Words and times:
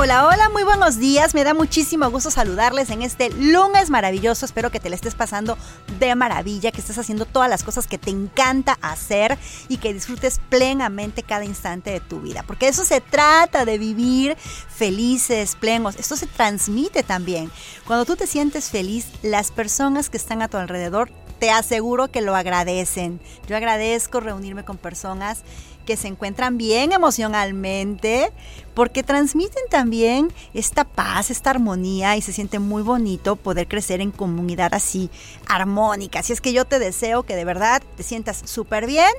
Hola, 0.00 0.28
hola, 0.28 0.48
muy 0.50 0.62
buenos 0.62 1.00
días. 1.00 1.34
Me 1.34 1.42
da 1.42 1.54
muchísimo 1.54 2.08
gusto 2.08 2.30
saludarles 2.30 2.90
en 2.90 3.02
este 3.02 3.30
lunes 3.30 3.90
maravilloso. 3.90 4.46
Espero 4.46 4.70
que 4.70 4.78
te 4.78 4.90
la 4.90 4.94
estés 4.94 5.16
pasando 5.16 5.58
de 5.98 6.14
maravilla, 6.14 6.70
que 6.70 6.80
estés 6.80 6.98
haciendo 6.98 7.24
todas 7.24 7.50
las 7.50 7.64
cosas 7.64 7.88
que 7.88 7.98
te 7.98 8.10
encanta 8.10 8.78
hacer 8.80 9.36
y 9.68 9.78
que 9.78 9.92
disfrutes 9.92 10.40
plenamente 10.50 11.24
cada 11.24 11.44
instante 11.44 11.90
de 11.90 11.98
tu 11.98 12.20
vida. 12.20 12.44
Porque 12.46 12.68
eso 12.68 12.84
se 12.84 13.00
trata 13.00 13.64
de 13.64 13.76
vivir 13.76 14.36
felices, 14.68 15.56
plenos. 15.56 15.96
Esto 15.96 16.14
se 16.14 16.28
transmite 16.28 17.02
también. 17.02 17.50
Cuando 17.84 18.04
tú 18.04 18.14
te 18.14 18.28
sientes 18.28 18.70
feliz, 18.70 19.08
las 19.22 19.50
personas 19.50 20.10
que 20.10 20.16
están 20.16 20.42
a 20.42 20.48
tu 20.48 20.58
alrededor 20.58 21.10
te 21.40 21.50
aseguro 21.50 22.08
que 22.08 22.20
lo 22.20 22.36
agradecen. 22.36 23.20
Yo 23.48 23.56
agradezco 23.56 24.20
reunirme 24.20 24.64
con 24.64 24.76
personas 24.76 25.42
que 25.88 25.96
se 25.96 26.06
encuentran 26.08 26.58
bien 26.58 26.92
emocionalmente, 26.92 28.30
porque 28.78 29.02
transmiten 29.02 29.64
también 29.70 30.32
esta 30.54 30.84
paz, 30.84 31.32
esta 31.32 31.50
armonía 31.50 32.16
y 32.16 32.22
se 32.22 32.32
siente 32.32 32.60
muy 32.60 32.80
bonito 32.80 33.34
poder 33.34 33.66
crecer 33.66 34.00
en 34.00 34.12
comunidad 34.12 34.72
así 34.72 35.10
armónica. 35.48 36.20
Así 36.20 36.32
es 36.32 36.40
que 36.40 36.52
yo 36.52 36.64
te 36.64 36.78
deseo 36.78 37.24
que 37.24 37.34
de 37.34 37.44
verdad 37.44 37.82
te 37.96 38.04
sientas 38.04 38.40
súper 38.44 38.86
bien 38.86 39.10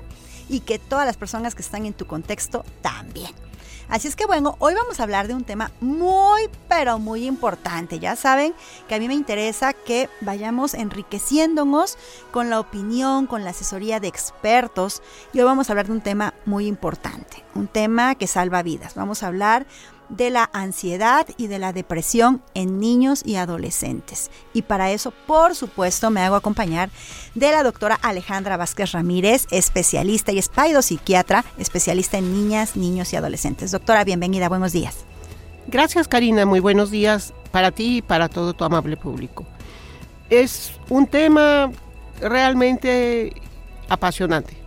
y 0.50 0.62
que 0.62 0.80
todas 0.80 1.06
las 1.06 1.16
personas 1.16 1.56
que 1.56 1.62
están 1.62 1.86
en 1.86 1.94
tu 1.94 2.06
contexto 2.06 2.66
también. 2.82 3.32
Así 3.90 4.08
es 4.08 4.16
que 4.16 4.28
bueno, 4.28 4.56
hoy 4.60 4.76
vamos 4.76 5.00
a 5.00 5.04
hablar 5.04 5.28
de 5.28 5.34
un 5.34 5.44
tema 5.44 5.72
muy, 5.82 6.48
pero 6.68 7.00
muy 7.00 7.26
importante. 7.26 7.98
Ya 7.98 8.16
saben 8.16 8.54
que 8.88 8.94
a 8.94 9.00
mí 9.00 9.08
me 9.08 9.16
interesa 9.16 9.74
que 9.74 10.10
vayamos 10.22 10.76
enriqueciéndonos 10.76 11.98
con 12.32 12.52
la 12.52 12.60
opinión, 12.60 13.26
con 13.26 13.44
la 13.44 13.50
asesoría 13.50 14.00
de 14.00 14.08
expertos. 14.08 15.02
Y 15.34 15.40
hoy 15.40 15.46
vamos 15.46 15.70
a 15.70 15.74
hablar 15.74 15.88
de 15.88 15.94
un 15.94 16.02
tema 16.02 16.36
muy 16.46 16.68
importante, 16.68 17.44
un 17.56 17.68
tema 17.68 18.14
que 18.14 18.28
salva 18.28 18.62
vidas. 18.62 18.94
Vamos 18.94 19.24
a 19.24 19.28
hablar 19.28 19.66
de 20.10 20.30
la 20.30 20.50
ansiedad 20.54 21.28
y 21.38 21.48
de 21.48 21.60
la 21.60 21.72
depresión 21.72 22.42
en 22.54 22.80
niños 22.80 23.22
y 23.26 23.36
adolescentes. 23.36 24.32
Y 24.54 24.64
para 24.64 24.92
eso, 24.92 25.14
por 25.28 25.56
supuesto, 25.56 26.10
me 26.10 26.22
hago 26.22 26.36
acompañar 26.36 26.90
de 27.36 27.52
la 27.52 27.64
doctora 27.64 27.96
Alejandra 28.02 28.58
Vázquez 28.58 28.92
Ramírez, 28.92 29.46
especialista 29.52 30.32
y 30.32 30.42
psiquiatra, 30.82 31.46
especialista 31.58 32.18
en 32.18 32.34
niñas, 32.34 32.76
niños 32.76 33.14
y 33.14 33.16
adolescentes. 33.16 33.72
Doctora, 33.72 34.04
bienvenida, 34.04 34.50
buenos 34.50 34.72
días. 34.72 35.06
Gracias, 35.68 36.08
Karina, 36.08 36.46
muy 36.46 36.60
buenos 36.60 36.90
días 36.90 37.34
para 37.52 37.72
ti 37.72 37.98
y 37.98 38.02
para 38.02 38.28
todo 38.28 38.54
tu 38.54 38.64
amable 38.64 38.98
público. 38.98 39.46
Es 40.30 40.72
un 40.90 41.06
tema 41.06 41.72
realmente 42.20 43.34
apasionante. 43.88 44.58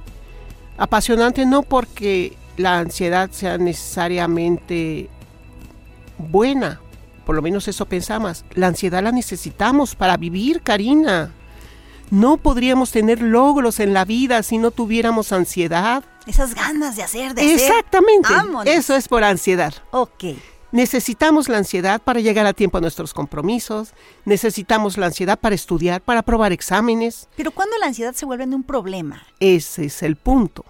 Apasionante 0.78 1.44
no 1.46 1.62
porque 1.62 2.36
la 2.56 2.78
ansiedad 2.78 3.30
sea 3.30 3.58
necesariamente 3.58 5.08
buena. 6.22 6.80
Por 7.26 7.36
lo 7.36 7.42
menos 7.42 7.68
eso 7.68 7.86
pensamos. 7.86 8.44
La 8.54 8.68
ansiedad 8.68 9.02
la 9.02 9.12
necesitamos 9.12 9.94
para 9.94 10.16
vivir, 10.16 10.62
Karina. 10.62 11.32
No 12.10 12.36
podríamos 12.36 12.90
tener 12.90 13.22
logros 13.22 13.80
en 13.80 13.94
la 13.94 14.04
vida 14.04 14.42
si 14.42 14.58
no 14.58 14.70
tuviéramos 14.70 15.32
ansiedad. 15.32 16.04
Esas 16.26 16.54
ganas 16.54 16.96
de 16.96 17.02
hacer, 17.02 17.34
de 17.34 17.54
Exactamente. 17.54 18.28
Eso 18.66 18.94
es 18.94 19.08
por 19.08 19.24
ansiedad. 19.24 19.74
Ok. 19.92 20.24
Necesitamos 20.72 21.48
la 21.48 21.58
ansiedad 21.58 22.00
para 22.00 22.20
llegar 22.20 22.46
a 22.46 22.54
tiempo 22.54 22.78
a 22.78 22.80
nuestros 22.80 23.12
compromisos, 23.12 23.92
necesitamos 24.24 24.96
la 24.96 25.06
ansiedad 25.06 25.38
para 25.38 25.54
estudiar, 25.54 26.00
para 26.00 26.20
aprobar 26.20 26.50
exámenes. 26.52 27.28
Pero 27.36 27.50
¿cuándo 27.50 27.76
la 27.76 27.86
ansiedad 27.86 28.14
se 28.14 28.24
vuelve 28.24 28.44
un 28.44 28.62
problema? 28.62 29.26
Ese 29.38 29.84
es 29.84 30.02
el 30.02 30.16
punto. 30.16 30.64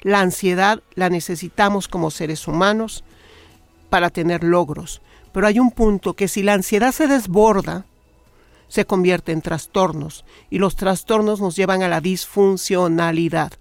La 0.00 0.20
ansiedad 0.20 0.82
la 0.94 1.10
necesitamos 1.10 1.88
como 1.88 2.10
seres 2.10 2.48
humanos 2.48 3.04
para 3.90 4.10
tener 4.10 4.44
logros. 4.44 5.00
Pero 5.32 5.46
hay 5.46 5.58
un 5.58 5.70
punto 5.70 6.14
que 6.14 6.28
si 6.28 6.42
la 6.42 6.54
ansiedad 6.54 6.92
se 6.92 7.06
desborda, 7.06 7.86
se 8.68 8.86
convierte 8.86 9.32
en 9.32 9.42
trastornos 9.42 10.24
y 10.50 10.58
los 10.58 10.76
trastornos 10.76 11.40
nos 11.40 11.56
llevan 11.56 11.82
a 11.82 11.88
la 11.88 12.00
disfuncionalidad. 12.00 13.52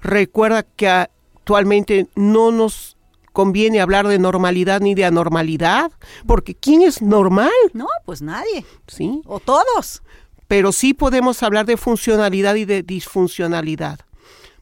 Recuerda 0.00 0.62
que 0.62 0.88
actualmente 0.88 2.08
no 2.14 2.52
nos 2.52 2.96
conviene 3.32 3.80
hablar 3.80 4.06
de 4.08 4.18
normalidad 4.18 4.80
ni 4.80 4.94
de 4.94 5.04
anormalidad, 5.04 5.90
porque 6.26 6.54
¿quién 6.54 6.82
es 6.82 7.02
normal? 7.02 7.50
No, 7.72 7.88
pues 8.04 8.22
nadie. 8.22 8.64
Sí. 8.86 9.22
O 9.26 9.40
todos. 9.40 10.02
Pero 10.48 10.70
sí 10.72 10.92
podemos 10.92 11.42
hablar 11.42 11.66
de 11.66 11.76
funcionalidad 11.76 12.54
y 12.56 12.66
de 12.66 12.82
disfuncionalidad, 12.82 14.00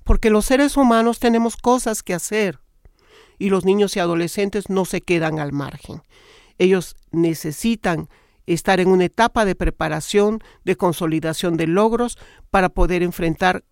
porque 0.04 0.30
los 0.30 0.46
seres 0.46 0.76
humanos 0.76 1.18
tenemos 1.18 1.56
cosas 1.56 2.02
que 2.02 2.14
hacer 2.14 2.60
y 3.40 3.48
los 3.48 3.64
niños 3.64 3.96
y 3.96 4.00
adolescentes 4.00 4.68
no 4.68 4.84
se 4.84 5.00
quedan 5.00 5.40
al 5.40 5.52
margen. 5.52 6.02
Ellos 6.58 6.94
necesitan 7.10 8.08
estar 8.46 8.80
en 8.80 8.88
una 8.88 9.06
etapa 9.06 9.44
de 9.44 9.54
preparación, 9.54 10.40
de 10.64 10.76
consolidación 10.76 11.56
de 11.56 11.66
logros 11.66 12.18
para 12.50 12.68
poder 12.68 13.02
enfrentar 13.02 13.64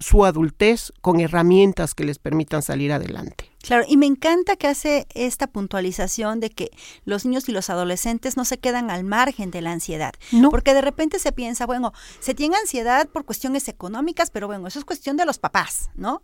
su 0.00 0.24
adultez 0.24 0.92
con 1.00 1.20
herramientas 1.20 1.94
que 1.94 2.04
les 2.04 2.18
permitan 2.18 2.62
salir 2.62 2.92
adelante. 2.92 3.50
Claro, 3.60 3.84
y 3.86 3.96
me 3.96 4.06
encanta 4.06 4.56
que 4.56 4.68
hace 4.68 5.06
esta 5.12 5.48
puntualización 5.48 6.40
de 6.40 6.50
que 6.50 6.70
los 7.04 7.26
niños 7.26 7.48
y 7.48 7.52
los 7.52 7.68
adolescentes 7.68 8.36
no 8.36 8.44
se 8.44 8.58
quedan 8.58 8.90
al 8.90 9.04
margen 9.04 9.50
de 9.50 9.60
la 9.60 9.72
ansiedad. 9.72 10.12
No. 10.32 10.50
Porque 10.50 10.72
de 10.72 10.80
repente 10.80 11.18
se 11.18 11.32
piensa, 11.32 11.66
bueno, 11.66 11.92
se 12.20 12.32
tiene 12.32 12.56
ansiedad 12.56 13.08
por 13.08 13.24
cuestiones 13.24 13.68
económicas, 13.68 14.30
pero 14.30 14.46
bueno, 14.46 14.68
eso 14.68 14.78
es 14.78 14.84
cuestión 14.84 15.16
de 15.16 15.26
los 15.26 15.38
papás, 15.38 15.90
¿no? 15.94 16.22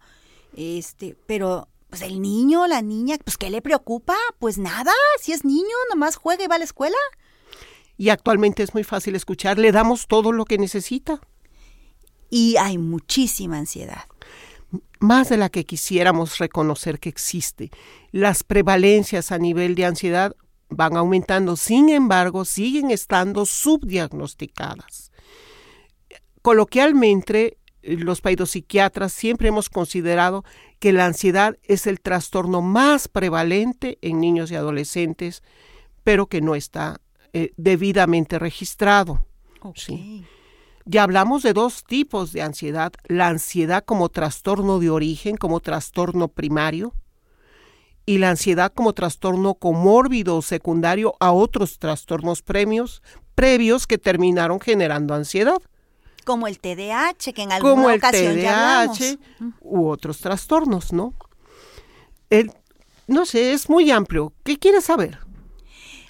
Este, 0.56 1.16
pero 1.26 1.68
pues 1.94 2.10
el 2.10 2.20
niño, 2.20 2.66
la 2.66 2.82
niña, 2.82 3.18
pues 3.22 3.36
¿qué 3.36 3.50
le 3.50 3.62
preocupa? 3.62 4.16
Pues 4.40 4.58
nada, 4.58 4.90
si 5.20 5.30
es 5.30 5.44
niño, 5.44 5.76
nomás 5.90 6.16
juega 6.16 6.42
y 6.42 6.48
va 6.48 6.56
a 6.56 6.58
la 6.58 6.64
escuela. 6.64 6.96
Y 7.96 8.08
actualmente 8.08 8.64
es 8.64 8.74
muy 8.74 8.82
fácil 8.82 9.14
escuchar, 9.14 9.60
le 9.60 9.70
damos 9.70 10.08
todo 10.08 10.32
lo 10.32 10.44
que 10.44 10.58
necesita. 10.58 11.20
Y 12.30 12.56
hay 12.56 12.78
muchísima 12.78 13.58
ansiedad. 13.58 14.06
Más 14.98 15.28
de 15.28 15.36
la 15.36 15.50
que 15.50 15.64
quisiéramos 15.64 16.38
reconocer 16.38 16.98
que 16.98 17.10
existe. 17.10 17.70
Las 18.10 18.42
prevalencias 18.42 19.30
a 19.30 19.38
nivel 19.38 19.76
de 19.76 19.84
ansiedad 19.84 20.34
van 20.70 20.96
aumentando, 20.96 21.54
sin 21.54 21.90
embargo, 21.90 22.44
siguen 22.44 22.90
estando 22.90 23.46
subdiagnosticadas. 23.46 25.12
Coloquialmente, 26.42 27.58
los 27.86 28.22
psiquiatras 28.50 29.12
siempre 29.12 29.48
hemos 29.48 29.68
considerado 29.68 30.44
que 30.78 30.92
la 30.92 31.06
ansiedad 31.06 31.56
es 31.62 31.86
el 31.86 32.00
trastorno 32.00 32.62
más 32.62 33.08
prevalente 33.08 33.98
en 34.02 34.20
niños 34.20 34.50
y 34.50 34.56
adolescentes, 34.56 35.42
pero 36.02 36.26
que 36.26 36.40
no 36.40 36.54
está 36.54 37.00
eh, 37.32 37.52
debidamente 37.56 38.38
registrado. 38.38 39.26
Ya 40.86 41.02
hablamos 41.02 41.42
de 41.42 41.54
dos 41.54 41.84
tipos 41.84 42.32
de 42.32 42.42
ansiedad, 42.42 42.92
la 43.06 43.28
ansiedad 43.28 43.82
como 43.84 44.10
trastorno 44.10 44.78
de 44.78 44.90
origen, 44.90 45.36
como 45.36 45.60
trastorno 45.60 46.28
primario, 46.28 46.92
y 48.06 48.18
la 48.18 48.30
ansiedad 48.30 48.72
como 48.72 48.92
trastorno 48.92 49.54
comórbido 49.54 50.36
o 50.36 50.42
secundario 50.42 51.14
a 51.20 51.32
otros 51.32 51.78
trastornos 51.78 52.42
premios, 52.42 53.02
previos 53.34 53.86
que 53.86 53.96
terminaron 53.96 54.60
generando 54.60 55.14
ansiedad. 55.14 55.62
Como 56.24 56.46
el 56.46 56.58
TDAH, 56.58 57.32
que 57.34 57.42
en 57.42 57.52
alguna 57.52 57.74
Como 57.74 57.90
el 57.90 58.00
TDAH 58.00 59.18
u 59.60 59.88
otros 59.88 60.18
trastornos, 60.18 60.92
¿no? 60.92 61.14
El, 62.30 62.52
no 63.06 63.26
sé, 63.26 63.52
es 63.52 63.68
muy 63.68 63.90
amplio. 63.90 64.32
¿Qué 64.42 64.58
quieres 64.58 64.84
saber? 64.84 65.18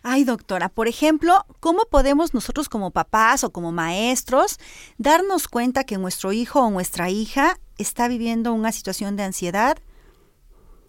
Ay, 0.03 0.25
doctora, 0.25 0.69
por 0.69 0.87
ejemplo, 0.87 1.47
¿cómo 1.61 1.85
podemos 1.91 2.35
nosotros 2.35 2.69
como 2.69 2.91
papás 2.91 3.43
o 3.43 3.51
como 3.51 3.73
maestros 3.73 4.59
darnos 4.99 5.49
cuenta 5.49 5.85
que 5.85 5.97
nuestro 5.97 6.33
hijo 6.33 6.61
o 6.61 6.71
nuestra 6.71 7.09
hija 7.09 7.59
está 7.79 8.07
viviendo 8.07 8.53
una 8.53 8.71
situación 8.71 9.17
de 9.17 9.23
ansiedad 9.23 9.79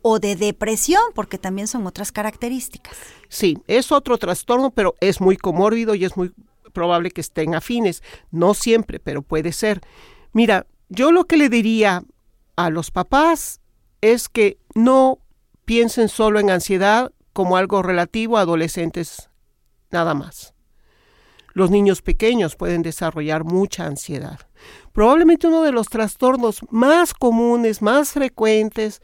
o 0.01 0.19
de 0.19 0.35
depresión, 0.35 1.01
porque 1.15 1.39
también 1.39 1.67
son 1.67 1.87
otras 1.87 2.11
características. 2.11 2.95
Sí, 3.27 3.57
es 3.65 3.91
otro 3.91 4.19
trastorno, 4.19 4.69
pero 4.69 4.95
es 4.99 5.19
muy 5.19 5.35
comórbido 5.35 5.95
y 5.95 6.05
es 6.05 6.15
muy 6.15 6.31
probable 6.75 7.09
que 7.09 7.21
estén 7.21 7.55
afines. 7.55 8.03
No 8.29 8.53
siempre, 8.53 8.99
pero 8.99 9.23
puede 9.23 9.51
ser. 9.51 9.81
Mira, 10.31 10.67
yo 10.89 11.11
lo 11.11 11.25
que 11.25 11.37
le 11.37 11.49
diría 11.49 12.03
a 12.55 12.69
los 12.69 12.91
papás 12.91 13.59
es 14.01 14.29
que 14.29 14.59
no 14.75 15.17
piensen 15.65 16.09
solo 16.09 16.39
en 16.39 16.51
ansiedad 16.51 17.11
como 17.33 17.57
algo 17.57 17.81
relativo 17.81 18.37
a 18.37 18.41
adolescentes 18.41 19.31
nada 19.89 20.13
más. 20.13 20.53
Los 21.53 21.71
niños 21.71 22.01
pequeños 22.01 22.55
pueden 22.55 22.81
desarrollar 22.81 23.45
mucha 23.45 23.85
ansiedad. 23.85 24.39
Probablemente 24.91 25.47
uno 25.47 25.63
de 25.63 25.71
los 25.71 25.87
trastornos 25.87 26.59
más 26.69 27.13
comunes, 27.13 27.81
más 27.81 28.11
frecuentes 28.11 29.01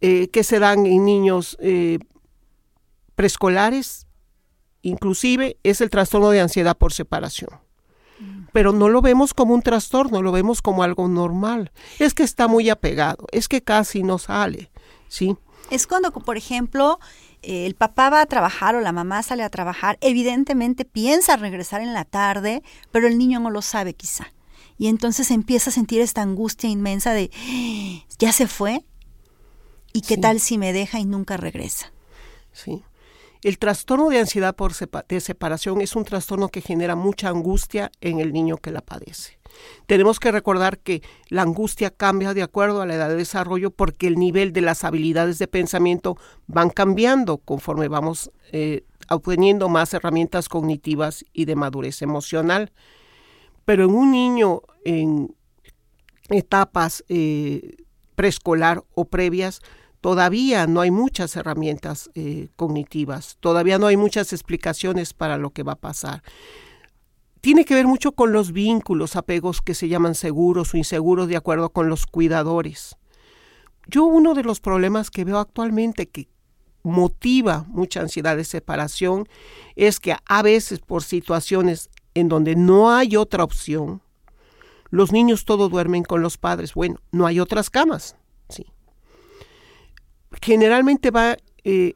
eh, 0.00 0.28
que 0.28 0.42
se 0.42 0.58
dan 0.58 0.84
en 0.84 1.04
niños 1.04 1.56
eh, 1.60 1.98
preescolares, 3.14 4.03
inclusive, 4.84 5.56
es 5.62 5.80
el 5.80 5.90
trastorno 5.90 6.30
de 6.30 6.40
ansiedad 6.40 6.76
por 6.76 6.92
separación. 6.92 7.50
Pero 8.52 8.72
no 8.72 8.88
lo 8.88 9.02
vemos 9.02 9.34
como 9.34 9.54
un 9.54 9.62
trastorno, 9.62 10.22
lo 10.22 10.30
vemos 10.30 10.62
como 10.62 10.84
algo 10.84 11.08
normal. 11.08 11.72
Es 11.98 12.14
que 12.14 12.22
está 12.22 12.46
muy 12.46 12.70
apegado, 12.70 13.26
es 13.32 13.48
que 13.48 13.62
casi 13.62 14.04
no 14.04 14.18
sale, 14.18 14.70
¿sí? 15.08 15.36
Es 15.70 15.88
cuando, 15.88 16.12
por 16.12 16.36
ejemplo, 16.36 17.00
el 17.42 17.74
papá 17.74 18.10
va 18.10 18.20
a 18.20 18.26
trabajar 18.26 18.76
o 18.76 18.80
la 18.80 18.92
mamá 18.92 19.22
sale 19.22 19.42
a 19.42 19.50
trabajar, 19.50 19.98
evidentemente 20.00 20.84
piensa 20.84 21.36
regresar 21.36 21.80
en 21.80 21.92
la 21.92 22.04
tarde, 22.04 22.62
pero 22.92 23.08
el 23.08 23.18
niño 23.18 23.40
no 23.40 23.50
lo 23.50 23.62
sabe 23.62 23.94
quizá. 23.94 24.32
Y 24.78 24.88
entonces 24.88 25.30
empieza 25.30 25.70
a 25.70 25.72
sentir 25.72 26.00
esta 26.00 26.22
angustia 26.22 26.70
inmensa 26.70 27.12
de, 27.12 27.30
ya 28.18 28.32
se 28.32 28.46
fue, 28.46 28.84
¿y 29.92 30.02
qué 30.02 30.16
tal 30.16 30.40
si 30.40 30.58
me 30.58 30.72
deja 30.72 31.00
y 31.00 31.04
nunca 31.04 31.36
regresa? 31.36 31.92
Sí. 32.52 32.82
El 33.44 33.58
trastorno 33.58 34.08
de 34.08 34.18
ansiedad 34.18 34.56
por 34.56 34.72
de 34.74 35.20
separación 35.20 35.82
es 35.82 35.94
un 35.96 36.06
trastorno 36.06 36.48
que 36.48 36.62
genera 36.62 36.96
mucha 36.96 37.28
angustia 37.28 37.92
en 38.00 38.18
el 38.18 38.32
niño 38.32 38.56
que 38.56 38.70
la 38.70 38.80
padece. 38.80 39.38
Tenemos 39.84 40.18
que 40.18 40.32
recordar 40.32 40.78
que 40.78 41.02
la 41.28 41.42
angustia 41.42 41.90
cambia 41.90 42.32
de 42.32 42.42
acuerdo 42.42 42.80
a 42.80 42.86
la 42.86 42.94
edad 42.94 43.10
de 43.10 43.16
desarrollo 43.16 43.70
porque 43.70 44.06
el 44.06 44.16
nivel 44.16 44.54
de 44.54 44.62
las 44.62 44.82
habilidades 44.82 45.38
de 45.38 45.46
pensamiento 45.46 46.16
van 46.46 46.70
cambiando 46.70 47.36
conforme 47.36 47.88
vamos 47.88 48.30
eh, 48.50 48.86
obteniendo 49.10 49.68
más 49.68 49.92
herramientas 49.92 50.48
cognitivas 50.48 51.22
y 51.34 51.44
de 51.44 51.54
madurez 51.54 52.00
emocional. 52.00 52.72
Pero 53.66 53.84
en 53.84 53.90
un 53.90 54.10
niño 54.10 54.62
en 54.86 55.36
etapas 56.30 57.04
eh, 57.10 57.76
preescolar 58.14 58.82
o 58.94 59.04
previas, 59.04 59.60
todavía 60.04 60.66
no 60.66 60.82
hay 60.82 60.90
muchas 60.90 61.34
herramientas 61.34 62.10
eh, 62.14 62.48
cognitivas, 62.56 63.38
todavía 63.40 63.78
no 63.78 63.86
hay 63.86 63.96
muchas 63.96 64.34
explicaciones 64.34 65.14
para 65.14 65.38
lo 65.38 65.48
que 65.48 65.62
va 65.62 65.72
a 65.72 65.76
pasar 65.76 66.22
tiene 67.40 67.64
que 67.64 67.74
ver 67.74 67.86
mucho 67.86 68.12
con 68.12 68.32
los 68.32 68.52
vínculos, 68.52 69.16
apegos 69.16 69.62
que 69.62 69.74
se 69.74 69.88
llaman 69.88 70.14
seguros 70.14 70.74
o 70.74 70.76
inseguros 70.76 71.26
de 71.26 71.36
acuerdo 71.36 71.70
con 71.70 71.88
los 71.88 72.04
cuidadores. 72.04 72.96
Yo 73.86 74.04
uno 74.04 74.34
de 74.34 74.42
los 74.42 74.60
problemas 74.60 75.10
que 75.10 75.24
veo 75.24 75.38
actualmente 75.38 76.06
que 76.06 76.28
motiva 76.82 77.64
mucha 77.68 78.00
ansiedad 78.00 78.36
de 78.36 78.44
separación 78.44 79.26
es 79.74 80.00
que 80.00 80.16
a 80.26 80.42
veces 80.42 80.80
por 80.80 81.02
situaciones 81.02 81.88
en 82.12 82.28
donde 82.28 82.56
no 82.56 82.90
hay 82.90 83.16
otra 83.16 83.42
opción, 83.42 84.02
los 84.90 85.12
niños 85.12 85.46
todos 85.46 85.70
duermen 85.70 86.02
con 86.02 86.20
los 86.20 86.36
padres. 86.36 86.74
Bueno, 86.74 87.00
no 87.10 87.26
hay 87.26 87.40
otras 87.40 87.70
camas. 87.70 88.16
Sí. 88.50 88.73
Generalmente 90.44 91.10
va 91.10 91.38
eh, 91.64 91.94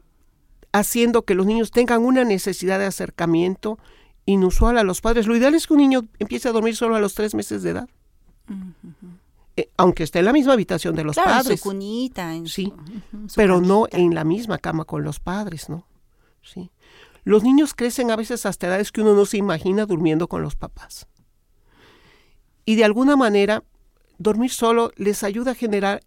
haciendo 0.71 1.21
que 1.21 1.35
los 1.35 1.45
niños 1.45 1.69
tengan 1.69 2.03
una 2.03 2.23
necesidad 2.23 2.79
de 2.79 2.87
acercamiento 2.87 3.77
inusual 4.25 4.79
a 4.79 4.83
los 4.83 5.01
padres. 5.01 5.27
Lo 5.27 5.35
ideal 5.35 5.53
es 5.53 5.67
que 5.67 5.73
un 5.73 5.81
niño 5.81 6.07
empiece 6.17 6.49
a 6.49 6.51
dormir 6.51 6.75
solo 6.75 6.95
a 6.95 6.99
los 6.99 7.13
tres 7.13 7.35
meses 7.35 7.61
de 7.61 7.69
edad. 7.69 7.89
Eh, 9.55 9.69
aunque 9.77 10.01
esté 10.01 10.17
en 10.17 10.25
la 10.25 10.33
misma 10.33 10.53
habitación 10.53 10.95
de 10.95 11.03
los 11.03 11.15
padres. 11.15 11.51
En 11.51 11.57
su 11.59 11.63
cunita. 11.63 12.33
sí, 12.45 12.73
pero 13.35 13.61
no 13.61 13.85
en 13.91 14.15
la 14.15 14.23
misma 14.23 14.57
cama 14.57 14.83
con 14.83 15.03
los 15.03 15.19
padres, 15.19 15.69
¿no? 15.69 15.85
Sí. 16.41 16.71
Los 17.23 17.43
niños 17.43 17.75
crecen 17.75 18.09
a 18.09 18.15
veces 18.15 18.47
hasta 18.47 18.65
edades 18.65 18.91
que 18.91 19.01
uno 19.01 19.13
no 19.13 19.27
se 19.27 19.37
imagina 19.37 19.85
durmiendo 19.85 20.27
con 20.27 20.41
los 20.41 20.55
papás. 20.55 21.05
Y 22.65 22.77
de 22.77 22.83
alguna 22.83 23.15
manera, 23.15 23.63
dormir 24.17 24.49
solo 24.49 24.91
les 24.95 25.21
ayuda 25.21 25.51
a 25.51 25.55
generar 25.55 26.01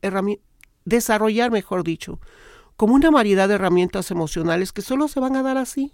desarrollar, 0.85 1.51
mejor 1.51 1.85
dicho, 1.85 2.21
como 2.77 2.95
una 2.95 3.11
variedad 3.11 3.49
de 3.49 3.55
herramientas 3.55 4.11
emocionales 4.11 4.73
que 4.73 4.83
solo 4.83 5.09
se 5.09 5.21
van 5.21 5.37
a 5.37 5.43
dar 5.43 5.59
así. 5.59 5.93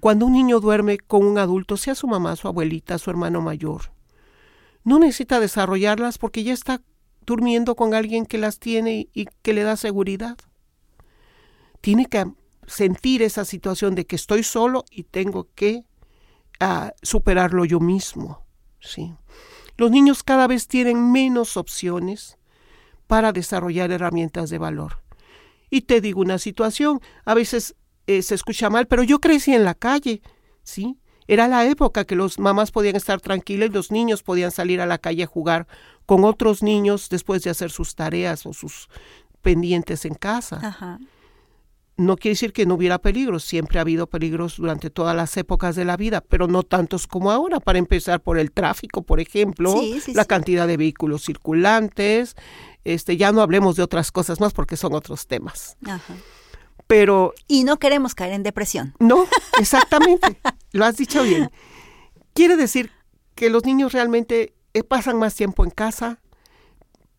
Cuando 0.00 0.26
un 0.26 0.32
niño 0.32 0.58
duerme 0.58 0.98
con 0.98 1.24
un 1.24 1.38
adulto, 1.38 1.76
sea 1.76 1.94
su 1.94 2.08
mamá, 2.08 2.34
su 2.34 2.48
abuelita, 2.48 2.98
su 2.98 3.10
hermano 3.10 3.40
mayor, 3.40 3.92
no 4.82 4.98
necesita 4.98 5.38
desarrollarlas 5.38 6.18
porque 6.18 6.42
ya 6.42 6.52
está 6.52 6.82
durmiendo 7.24 7.76
con 7.76 7.94
alguien 7.94 8.26
que 8.26 8.38
las 8.38 8.58
tiene 8.58 9.08
y 9.12 9.26
que 9.42 9.52
le 9.52 9.62
da 9.62 9.76
seguridad. 9.76 10.36
Tiene 11.80 12.06
que 12.06 12.24
sentir 12.66 13.22
esa 13.22 13.44
situación 13.44 13.94
de 13.94 14.06
que 14.06 14.16
estoy 14.16 14.42
solo 14.42 14.84
y 14.90 15.04
tengo 15.04 15.48
que 15.54 15.84
ah, 16.58 16.92
superarlo 17.02 17.64
yo 17.64 17.80
mismo. 17.80 18.44
Sí. 18.80 19.14
Los 19.76 19.90
niños 19.90 20.22
cada 20.22 20.46
vez 20.46 20.68
tienen 20.68 21.12
menos 21.12 21.56
opciones 21.56 22.38
para 23.06 23.32
desarrollar 23.32 23.90
herramientas 23.90 24.50
de 24.50 24.58
valor. 24.58 25.02
Y 25.70 25.82
te 25.82 26.00
digo 26.00 26.20
una 26.20 26.38
situación, 26.38 27.00
a 27.24 27.34
veces 27.34 27.74
eh, 28.06 28.22
se 28.22 28.34
escucha 28.34 28.70
mal, 28.70 28.86
pero 28.86 29.02
yo 29.02 29.18
crecí 29.18 29.54
en 29.54 29.64
la 29.64 29.74
calle, 29.74 30.22
¿sí? 30.62 30.98
Era 31.28 31.48
la 31.48 31.64
época 31.66 32.04
que 32.04 32.14
los 32.14 32.38
mamás 32.38 32.70
podían 32.70 32.94
estar 32.94 33.20
tranquilas 33.20 33.68
y 33.68 33.72
los 33.72 33.90
niños 33.90 34.22
podían 34.22 34.52
salir 34.52 34.80
a 34.80 34.86
la 34.86 34.98
calle 34.98 35.24
a 35.24 35.26
jugar 35.26 35.66
con 36.06 36.24
otros 36.24 36.62
niños 36.62 37.08
después 37.08 37.42
de 37.42 37.50
hacer 37.50 37.70
sus 37.70 37.96
tareas 37.96 38.46
o 38.46 38.52
sus 38.52 38.88
pendientes 39.42 40.04
en 40.04 40.14
casa. 40.14 40.98
No 41.98 42.16
quiere 42.16 42.32
decir 42.32 42.52
que 42.52 42.66
no 42.66 42.74
hubiera 42.74 42.98
peligros, 42.98 43.42
siempre 43.44 43.78
ha 43.78 43.82
habido 43.82 44.06
peligros 44.06 44.56
durante 44.56 44.90
todas 44.90 45.16
las 45.16 45.34
épocas 45.38 45.76
de 45.76 45.86
la 45.86 45.96
vida, 45.96 46.20
pero 46.20 46.46
no 46.46 46.62
tantos 46.62 47.06
como 47.06 47.30
ahora, 47.30 47.58
para 47.58 47.78
empezar 47.78 48.20
por 48.20 48.38
el 48.38 48.52
tráfico, 48.52 49.02
por 49.02 49.18
ejemplo, 49.18 49.80
la 50.12 50.26
cantidad 50.26 50.66
de 50.66 50.76
vehículos 50.76 51.24
circulantes, 51.24 52.36
este, 52.84 53.16
ya 53.16 53.32
no 53.32 53.40
hablemos 53.40 53.76
de 53.76 53.82
otras 53.82 54.12
cosas 54.12 54.40
más 54.40 54.52
porque 54.52 54.76
son 54.76 54.94
otros 54.94 55.26
temas. 55.26 55.78
Ajá. 55.86 56.14
Pero... 56.86 57.34
Y 57.48 57.64
no 57.64 57.78
queremos 57.78 58.14
caer 58.14 58.34
en 58.34 58.42
depresión. 58.42 58.94
No, 58.98 59.26
exactamente. 59.58 60.38
lo 60.72 60.84
has 60.84 60.98
dicho 60.98 61.22
bien. 61.22 61.50
Quiere 62.34 62.56
decir 62.56 62.90
que 63.34 63.48
los 63.48 63.64
niños 63.64 63.92
realmente 63.92 64.54
eh, 64.74 64.82
pasan 64.84 65.18
más 65.18 65.34
tiempo 65.34 65.64
en 65.64 65.70
casa, 65.70 66.20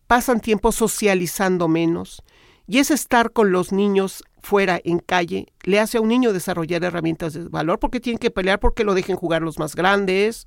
pasan 0.06 0.40
tiempo 0.40 0.70
socializando 0.70 1.66
menos, 1.66 2.22
y 2.66 2.78
ese 2.78 2.94
estar 2.94 3.32
con 3.32 3.50
los 3.50 3.72
niños 3.72 4.22
fuera 4.48 4.80
en 4.82 4.98
calle 4.98 5.52
le 5.64 5.78
hace 5.78 5.98
a 5.98 6.00
un 6.00 6.08
niño 6.08 6.32
desarrollar 6.32 6.82
herramientas 6.82 7.34
de 7.34 7.44
valor 7.50 7.78
porque 7.78 8.00
tiene 8.00 8.18
que 8.18 8.30
pelear 8.30 8.58
porque 8.58 8.82
lo 8.82 8.94
dejen 8.94 9.16
jugar 9.16 9.42
los 9.42 9.58
más 9.58 9.76
grandes, 9.76 10.46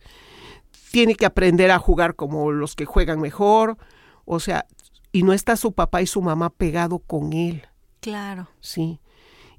tiene 0.91 1.13
que 1.13 1.27
aprender 1.27 1.70
a 1.70 1.77
jugar 1.77 2.15
como 2.15 2.51
los 2.51 2.75
que 2.75 2.86
juegan 2.86 3.22
mejor, 3.22 3.77
o 4.25 4.39
sea, 4.39 4.65
y 5.12 5.22
no 5.22 5.34
está 5.34 5.55
su 5.55 5.74
papá 5.74 6.01
y 6.01 6.08
su 6.08 6.20
mamá 6.20 6.50
pegado 6.50 6.98
con 6.98 7.31
él. 7.34 7.67
Claro. 8.00 8.50
Sí. 8.60 9.00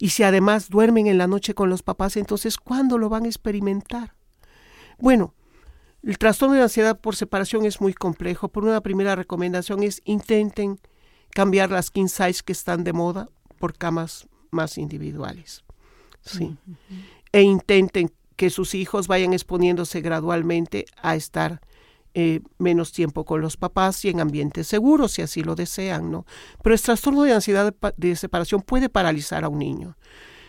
Y 0.00 0.08
si 0.08 0.24
además 0.24 0.70
duermen 0.70 1.06
en 1.06 1.18
la 1.18 1.28
noche 1.28 1.54
con 1.54 1.70
los 1.70 1.84
papás, 1.84 2.16
entonces 2.16 2.56
¿cuándo 2.58 2.98
lo 2.98 3.08
van 3.08 3.26
a 3.26 3.28
experimentar? 3.28 4.16
Bueno, 4.98 5.34
el 6.02 6.18
trastorno 6.18 6.56
de 6.56 6.62
ansiedad 6.62 6.98
por 6.98 7.14
separación 7.14 7.64
es 7.64 7.80
muy 7.80 7.94
complejo. 7.94 8.48
Por 8.48 8.64
una 8.64 8.80
primera 8.80 9.14
recomendación 9.14 9.84
es 9.84 10.02
intenten 10.04 10.80
cambiar 11.30 11.70
las 11.70 11.92
king 11.92 12.08
size 12.08 12.42
que 12.44 12.52
están 12.52 12.82
de 12.82 12.92
moda 12.92 13.28
por 13.60 13.78
camas 13.78 14.26
más 14.52 14.78
individuales. 14.78 15.64
Sí. 16.20 16.56
E 17.32 17.42
intenten 17.42 18.12
que 18.36 18.50
sus 18.50 18.74
hijos 18.74 19.08
vayan 19.08 19.32
exponiéndose 19.32 20.00
gradualmente 20.00 20.86
a 21.02 21.16
estar 21.16 21.60
eh, 22.14 22.40
menos 22.58 22.92
tiempo 22.92 23.24
con 23.24 23.40
los 23.40 23.56
papás 23.56 24.04
y 24.04 24.10
en 24.10 24.20
ambientes 24.20 24.66
seguros, 24.66 25.12
si 25.12 25.22
así 25.22 25.42
lo 25.42 25.54
desean, 25.54 26.10
¿no? 26.10 26.26
Pero 26.62 26.74
el 26.74 26.80
trastorno 26.80 27.22
de 27.22 27.32
ansiedad 27.32 27.74
de, 27.96 28.16
separación 28.16 28.60
puede 28.60 28.88
paralizar 28.88 29.44
a 29.44 29.48
un 29.48 29.58
niño. 29.58 29.96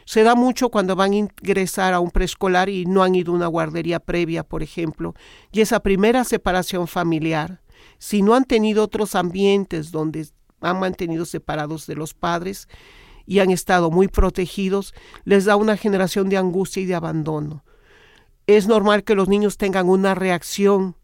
Se 0.05 0.23
da 0.23 0.35
mucho 0.35 0.69
cuando 0.69 0.97
van 0.97 1.13
a 1.13 1.15
ingresar 1.15 1.93
a 1.93 2.01
un 2.01 2.11
preescolar 2.11 2.67
y 2.67 2.85
no 2.85 3.03
han 3.03 3.15
ido 3.15 3.31
a 3.31 3.35
una 3.35 3.47
guardería 3.47 4.01
previa, 4.01 4.43
por 4.43 4.61
ejemplo, 4.61 5.15
y 5.53 5.61
esa 5.61 5.79
primera 5.79 6.25
separación 6.25 6.87
familiar, 6.87 7.61
si 7.97 8.21
no 8.21 8.35
han 8.35 8.43
tenido 8.43 8.83
otros 8.83 9.15
ambientes 9.15 9.91
donde 9.91 10.27
han 10.59 10.79
mantenido 10.79 11.23
separados 11.25 11.87
de 11.87 11.95
los 11.95 12.13
padres 12.13 12.67
y 13.25 13.39
han 13.39 13.51
estado 13.51 13.91
muy 13.91 14.07
protegidos, 14.07 14.93
les 15.23 15.45
da 15.45 15.55
una 15.55 15.77
generación 15.77 16.29
de 16.29 16.37
angustia 16.37 16.83
y 16.83 16.85
de 16.85 16.95
abandono. 16.95 17.63
Es 18.47 18.67
normal 18.67 19.03
que 19.03 19.15
los 19.15 19.29
niños 19.29 19.57
tengan 19.57 19.87
una 19.87 20.15
reacción 20.15 20.95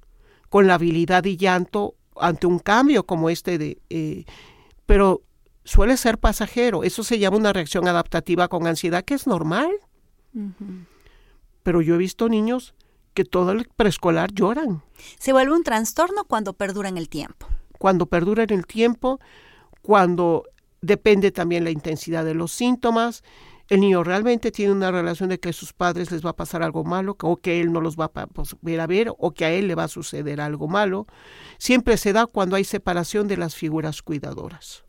con 0.50 0.68
la 0.68 0.76
habilidad 0.76 1.24
y 1.26 1.38
llanto 1.38 1.96
ante 2.20 2.48
un 2.48 2.60
cambio 2.60 3.06
como 3.06 3.30
este 3.30 3.58
de... 3.58 3.82
Eh, 3.90 4.26
pero 4.86 5.22
suele 5.64 5.96
ser 5.98 6.18
pasajero. 6.18 6.84
Eso 6.84 7.04
se 7.04 7.20
llama 7.20 7.38
una 7.38 7.54
reacción 7.54 7.88
adaptativa 7.88 8.48
con 8.48 8.68
ansiedad, 8.68 9.06
que 9.06 9.14
es 9.14 9.28
normal. 9.28 9.70
Pero 11.64 11.82
yo 11.82 11.96
he 11.96 11.98
visto 11.98 12.28
niños 12.28 12.74
que 13.14 13.24
todo 13.24 13.52
el 13.52 13.68
preescolar 13.76 14.34
lloran. 14.34 14.84
Se 15.20 15.32
vuelve 15.32 15.54
un 15.54 15.64
trastorno 15.64 16.26
cuando 16.26 16.54
perdura 16.54 16.90
en 16.90 16.98
el 16.98 17.10
tiempo. 17.10 17.48
Cuando 17.78 18.08
perdura 18.08 18.44
en 18.44 18.52
el 18.52 18.66
tiempo, 18.66 19.20
cuando 19.82 20.46
depende 20.82 21.32
también 21.32 21.64
la 21.64 21.72
intensidad 21.72 22.26
de 22.26 22.34
los 22.34 22.52
síntomas. 22.52 23.24
El 23.68 23.82
niño 23.82 24.04
realmente 24.04 24.52
tiene 24.52 24.72
una 24.72 24.92
relación 24.92 25.30
de 25.30 25.40
que 25.40 25.50
a 25.50 25.54
sus 25.54 25.74
padres 25.74 26.12
les 26.12 26.26
va 26.26 26.32
a 26.32 26.36
pasar 26.36 26.64
algo 26.64 26.84
malo, 26.84 27.16
o 27.22 27.38
que 27.38 27.62
él 27.62 27.72
no 27.72 27.82
los 27.82 27.98
va 27.98 28.12
a 28.14 28.28
ver 28.62 28.80
a 28.80 28.88
ver, 28.88 29.12
o 29.18 29.32
que 29.32 29.46
a 29.46 29.52
él 29.52 29.68
le 29.68 29.76
va 29.76 29.84
a 29.84 29.88
suceder 29.88 30.42
algo 30.42 30.68
malo. 30.68 31.06
Siempre 31.60 31.98
se 31.98 32.12
da 32.14 32.26
cuando 32.26 32.56
hay 32.56 32.64
separación 32.64 33.28
de 33.28 33.38
las 33.38 33.56
figuras 33.56 34.02
cuidadoras. 34.02 34.86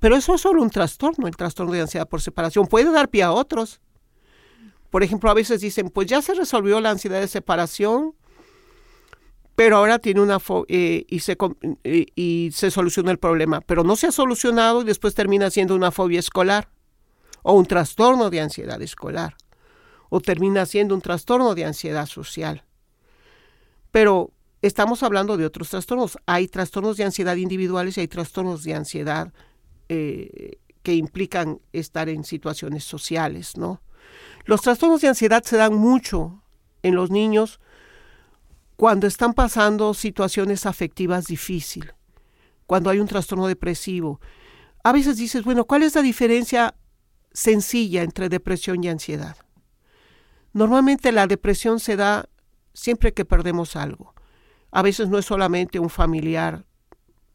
Pero 0.00 0.16
eso 0.16 0.34
es 0.34 0.42
solo 0.42 0.62
un 0.62 0.70
trastorno, 0.70 1.26
el 1.26 1.36
trastorno 1.36 1.72
de 1.72 1.80
ansiedad 1.80 2.08
por 2.08 2.20
separación. 2.20 2.66
Puede 2.66 2.92
dar 2.92 3.08
pie 3.08 3.22
a 3.22 3.32
otros. 3.32 3.80
Por 4.90 5.02
ejemplo, 5.02 5.30
a 5.30 5.34
veces 5.34 5.60
dicen, 5.60 5.90
pues 5.90 6.06
ya 6.06 6.20
se 6.22 6.34
resolvió 6.34 6.80
la 6.80 6.90
ansiedad 6.90 7.20
de 7.20 7.28
separación, 7.28 8.14
pero 9.56 9.78
ahora 9.78 9.98
tiene 9.98 10.20
una 10.20 10.38
eh, 10.68 11.06
y, 11.08 11.20
se, 11.20 11.36
eh, 11.82 12.06
y 12.14 12.50
se 12.52 12.70
soluciona 12.70 13.10
el 13.10 13.18
problema, 13.18 13.62
pero 13.62 13.82
no 13.82 13.96
se 13.96 14.06
ha 14.06 14.12
solucionado 14.12 14.82
y 14.82 14.84
después 14.84 15.14
termina 15.14 15.50
siendo 15.50 15.74
una 15.74 15.90
fobia 15.90 16.20
escolar 16.20 16.68
o 17.42 17.54
un 17.54 17.64
trastorno 17.64 18.28
de 18.28 18.42
ansiedad 18.42 18.80
escolar 18.82 19.34
o 20.10 20.20
termina 20.20 20.66
siendo 20.66 20.94
un 20.94 21.00
trastorno 21.00 21.54
de 21.54 21.64
ansiedad 21.64 22.06
social. 22.06 22.64
Pero 23.90 24.30
estamos 24.60 25.02
hablando 25.02 25.38
de 25.38 25.46
otros 25.46 25.70
trastornos. 25.70 26.18
Hay 26.26 26.48
trastornos 26.48 26.98
de 26.98 27.04
ansiedad 27.04 27.36
individuales 27.36 27.96
y 27.96 28.02
hay 28.02 28.08
trastornos 28.08 28.62
de 28.62 28.74
ansiedad 28.74 29.32
eh, 29.88 30.58
que 30.82 30.94
implican 30.94 31.60
estar 31.72 32.10
en 32.10 32.24
situaciones 32.24 32.84
sociales, 32.84 33.56
¿no? 33.56 33.80
Los 34.44 34.60
trastornos 34.60 35.00
de 35.00 35.08
ansiedad 35.08 35.42
se 35.42 35.56
dan 35.56 35.74
mucho 35.74 36.42
en 36.82 36.94
los 36.94 37.10
niños 37.10 37.58
cuando 38.76 39.06
están 39.06 39.32
pasando 39.32 39.94
situaciones 39.94 40.66
afectivas 40.66 41.26
difíciles, 41.26 41.94
cuando 42.66 42.90
hay 42.90 42.98
un 42.98 43.08
trastorno 43.08 43.46
depresivo. 43.46 44.20
A 44.84 44.92
veces 44.92 45.16
dices, 45.16 45.44
bueno, 45.44 45.64
¿cuál 45.64 45.82
es 45.82 45.94
la 45.94 46.02
diferencia 46.02 46.74
sencilla 47.32 48.02
entre 48.02 48.28
depresión 48.28 48.84
y 48.84 48.88
ansiedad? 48.88 49.36
Normalmente 50.52 51.10
la 51.12 51.26
depresión 51.26 51.80
se 51.80 51.96
da 51.96 52.28
siempre 52.72 53.12
que 53.12 53.24
perdemos 53.24 53.76
algo. 53.76 54.14
A 54.70 54.82
veces 54.82 55.08
no 55.08 55.18
es 55.18 55.24
solamente 55.24 55.78
un 55.78 55.90
familiar 55.90 56.66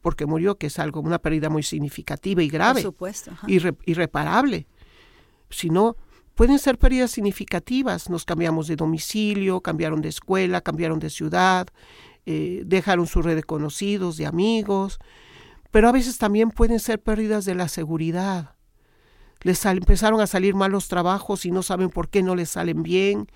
porque 0.02 0.26
murió, 0.26 0.58
que 0.58 0.68
es 0.68 0.80
algo, 0.80 1.00
una 1.00 1.20
pérdida 1.20 1.50
muy 1.50 1.64
significativa 1.64 2.42
y 2.42 2.50
grave, 2.50 2.82
Por 2.82 2.92
supuesto, 2.92 3.32
irreparable, 3.48 4.68
sino 5.50 5.96
pueden 6.42 6.58
ser 6.58 6.80
pérdidas 6.80 7.12
significativas. 7.12 8.10
Nos 8.10 8.26
cambiamos 8.26 8.66
de 8.66 8.76
domicilio, 8.76 9.62
cambiaron 9.62 10.02
de 10.02 10.10
escuela, 10.10 10.62
cambiaron 10.62 10.98
de 10.98 11.12
ciudad, 11.12 11.68
eh, 12.26 12.64
dejaron 12.66 13.06
su 13.06 13.22
red 13.22 13.36
de 13.36 13.44
conocidos, 13.44 14.18
de 14.18 14.26
amigos, 14.26 14.98
pero 15.70 15.88
a 15.88 15.92
veces 15.92 16.18
también 16.18 16.50
pueden 16.50 16.80
ser 16.80 17.00
pérdidas 17.00 17.46
de 17.46 17.54
la 17.54 17.68
seguridad. 17.68 18.56
Les 19.42 19.64
empezaron 19.66 20.20
a 20.20 20.26
salir 20.26 20.56
malos 20.56 20.88
trabajos 20.88 21.46
y 21.46 21.52
no 21.52 21.62
saben 21.62 21.92
por 21.92 22.10
qué 22.10 22.24
no 22.24 22.34
les 22.34 22.50
salen 22.50 22.82
bien 22.82 23.28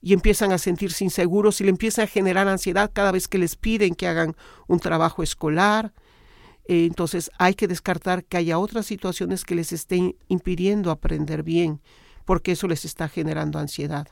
y 0.00 0.12
empiezan 0.12 0.52
a 0.52 0.58
sentirse 0.58 1.02
inseguros 1.02 1.60
y 1.60 1.64
le 1.64 1.70
empieza 1.70 2.04
a 2.04 2.06
generar 2.06 2.46
ansiedad 2.46 2.92
cada 2.94 3.10
vez 3.10 3.26
que 3.26 3.38
les 3.38 3.56
piden 3.56 3.96
que 3.96 4.06
hagan 4.06 4.36
un 4.68 4.78
trabajo 4.78 5.24
escolar. 5.24 5.94
Eh, 6.68 6.86
entonces 6.86 7.32
hay 7.38 7.54
que 7.54 7.66
descartar 7.66 8.24
que 8.24 8.36
haya 8.36 8.60
otras 8.60 8.86
situaciones 8.86 9.42
que 9.44 9.56
les 9.56 9.72
estén 9.72 10.14
impidiendo 10.28 10.92
aprender 10.92 11.42
bien 11.42 11.80
porque 12.26 12.52
eso 12.52 12.68
les 12.68 12.84
está 12.84 13.08
generando 13.08 13.58
ansiedad. 13.58 14.08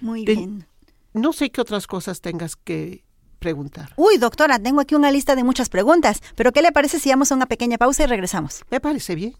Muy 0.00 0.26
bien. 0.26 0.66
No 1.14 1.32
sé 1.32 1.50
qué 1.50 1.62
otras 1.62 1.86
cosas 1.86 2.20
tengas 2.20 2.56
que 2.56 3.04
preguntar. 3.38 3.92
Uy, 3.96 4.18
doctora, 4.18 4.58
tengo 4.58 4.80
aquí 4.80 4.94
una 4.94 5.10
lista 5.10 5.34
de 5.34 5.44
muchas 5.44 5.70
preguntas, 5.70 6.22
pero 6.36 6.52
¿qué 6.52 6.60
le 6.60 6.72
parece 6.72 7.00
si 7.00 7.08
vamos 7.08 7.32
a 7.32 7.34
una 7.34 7.46
pequeña 7.46 7.78
pausa 7.78 8.02
y 8.02 8.06
regresamos? 8.06 8.64
Me 8.70 8.80
parece 8.80 9.14
bien. 9.14 9.34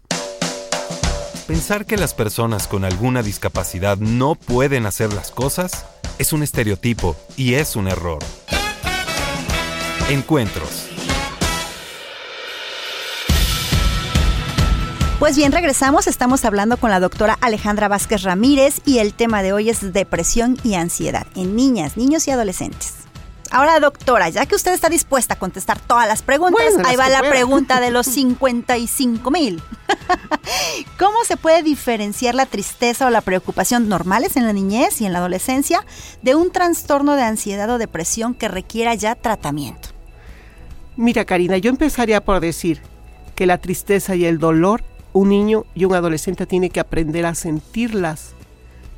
Pensar 1.47 1.85
que 1.85 1.97
las 1.97 2.13
personas 2.13 2.67
con 2.67 2.85
alguna 2.85 3.23
discapacidad 3.23 3.97
no 3.97 4.35
pueden 4.35 4.85
hacer 4.85 5.13
las 5.13 5.31
cosas 5.31 5.85
es 6.17 6.33
un 6.33 6.43
estereotipo 6.43 7.15
y 7.35 7.55
es 7.55 7.75
un 7.75 7.87
error. 7.87 8.23
Encuentros. 10.09 10.90
Pues 15.21 15.37
bien, 15.37 15.51
regresamos. 15.51 16.07
Estamos 16.07 16.45
hablando 16.45 16.77
con 16.77 16.89
la 16.89 16.99
doctora 16.99 17.37
Alejandra 17.41 17.87
Vázquez 17.87 18.23
Ramírez 18.23 18.81
y 18.85 18.97
el 18.97 19.13
tema 19.13 19.43
de 19.43 19.53
hoy 19.53 19.69
es 19.69 19.93
depresión 19.93 20.57
y 20.63 20.73
ansiedad 20.73 21.27
en 21.35 21.55
niñas, 21.55 21.95
niños 21.95 22.27
y 22.27 22.31
adolescentes. 22.31 22.95
Ahora, 23.51 23.79
doctora, 23.79 24.29
ya 24.29 24.47
que 24.47 24.55
usted 24.55 24.73
está 24.73 24.89
dispuesta 24.89 25.35
a 25.35 25.37
contestar 25.37 25.79
todas 25.79 26.07
las 26.07 26.23
preguntas, 26.23 26.73
ahí 26.85 26.95
va 26.95 27.07
la 27.07 27.21
pregunta 27.21 27.79
de 27.79 27.91
los 27.91 28.07
55 28.11 29.29
mil. 29.29 29.61
¿Cómo 30.97 31.23
se 31.23 31.37
puede 31.37 31.61
diferenciar 31.61 32.33
la 32.33 32.47
tristeza 32.47 33.05
o 33.05 33.11
la 33.11 33.21
preocupación 33.21 33.89
normales 33.89 34.37
en 34.37 34.47
la 34.47 34.53
niñez 34.53 35.01
y 35.01 35.05
en 35.05 35.13
la 35.13 35.19
adolescencia 35.19 35.85
de 36.23 36.33
un 36.33 36.51
trastorno 36.51 37.15
de 37.15 37.21
ansiedad 37.21 37.69
o 37.69 37.77
depresión 37.77 38.33
que 38.33 38.47
requiera 38.47 38.95
ya 38.95 39.13
tratamiento? 39.13 39.89
Mira, 40.97 41.25
Karina, 41.25 41.59
yo 41.59 41.69
empezaría 41.69 42.25
por 42.25 42.39
decir 42.39 42.81
que 43.35 43.45
la 43.45 43.59
tristeza 43.59 44.15
y 44.15 44.25
el 44.25 44.39
dolor 44.39 44.83
un 45.13 45.29
niño 45.29 45.65
y 45.75 45.85
un 45.85 45.93
adolescente 45.93 46.45
tiene 46.45 46.69
que 46.69 46.79
aprender 46.79 47.25
a 47.25 47.35
sentirlas, 47.35 48.33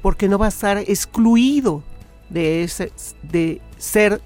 porque 0.02 0.28
no 0.28 0.38
va 0.38 0.48
a 0.48 0.50
estar 0.50 0.78
excluido 0.78 1.84
de, 2.30 2.64
ese, 2.64 2.92
de 3.22 3.62
ser 3.78 4.22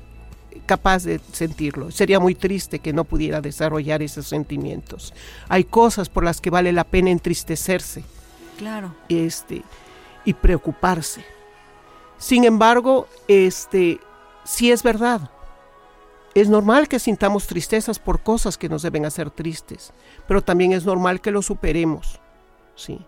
capaz 0.65 1.03
de 1.03 1.19
sentirlo. 1.31 1.91
Sería 1.91 2.19
muy 2.19 2.35
triste 2.35 2.79
que 2.79 2.93
no 2.93 3.03
pudiera 3.03 3.41
desarrollar 3.41 4.01
esos 4.01 4.27
sentimientos. 4.27 5.13
Hay 5.47 5.63
cosas 5.63 6.09
por 6.09 6.23
las 6.23 6.41
que 6.41 6.49
vale 6.49 6.71
la 6.71 6.83
pena 6.83 7.09
entristecerse. 7.09 8.03
Claro. 8.57 8.93
Este, 9.07 9.61
y 10.25 10.33
preocuparse. 10.33 11.23
Sin 12.17 12.43
embargo, 12.43 13.07
este, 13.27 13.99
sí 14.43 14.71
es 14.71 14.83
verdad. 14.83 15.29
Es 16.35 16.49
normal 16.49 16.87
que 16.87 16.99
sintamos 16.99 17.47
tristezas 17.47 17.99
por 17.99 18.21
cosas 18.21 18.57
que 18.57 18.69
nos 18.69 18.83
deben 18.83 19.05
hacer 19.05 19.31
tristes, 19.31 19.91
pero 20.27 20.41
también 20.41 20.71
es 20.71 20.85
normal 20.85 21.21
que 21.21 21.31
lo 21.31 21.41
superemos. 21.41 22.19
¿sí? 22.75 22.99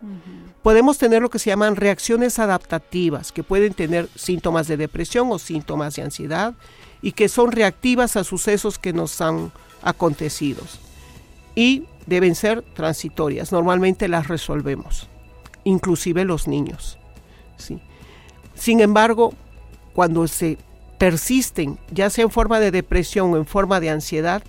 Podemos 0.64 0.98
tener 0.98 1.22
lo 1.22 1.30
que 1.30 1.40
se 1.40 1.52
llaman 1.52 1.76
reacciones 1.76 2.40
adaptativas, 2.40 3.32
que 3.32 3.44
pueden 3.44 3.74
tener 3.74 4.10
síntomas 4.16 4.68
de 4.68 4.78
depresión 4.78 5.32
o 5.32 5.40
síntomas 5.40 5.96
de 5.96 6.02
ansiedad 6.02 6.56
y 7.02 7.14
que 7.14 7.30
son 7.30 7.52
reactivas 7.52 8.16
a 8.18 8.24
sucesos 8.24 8.80
que 8.80 8.94
nos 8.94 9.22
han 9.22 9.52
acontecido 9.82 10.64
y 11.56 11.86
deben 12.08 12.36
ser 12.36 12.64
transitorias. 12.74 13.52
Normalmente 13.52 14.08
las 14.08 14.28
resolvemos, 14.28 15.08
inclusive 15.64 16.26
los 16.26 16.48
niños. 16.48 16.98
¿sí? 17.58 17.80
Sin 18.56 18.82
embargo, 18.82 19.34
cuando 19.94 20.28
se 20.28 20.58
persisten, 21.00 21.80
ya 21.92 22.12
sea 22.12 22.26
en 22.26 22.30
forma 22.30 22.60
de 22.60 22.70
depresión 22.70 23.34
o 23.34 23.38
en 23.38 23.46
forma 23.46 23.80
de 23.80 23.90
ansiedad, 23.90 24.44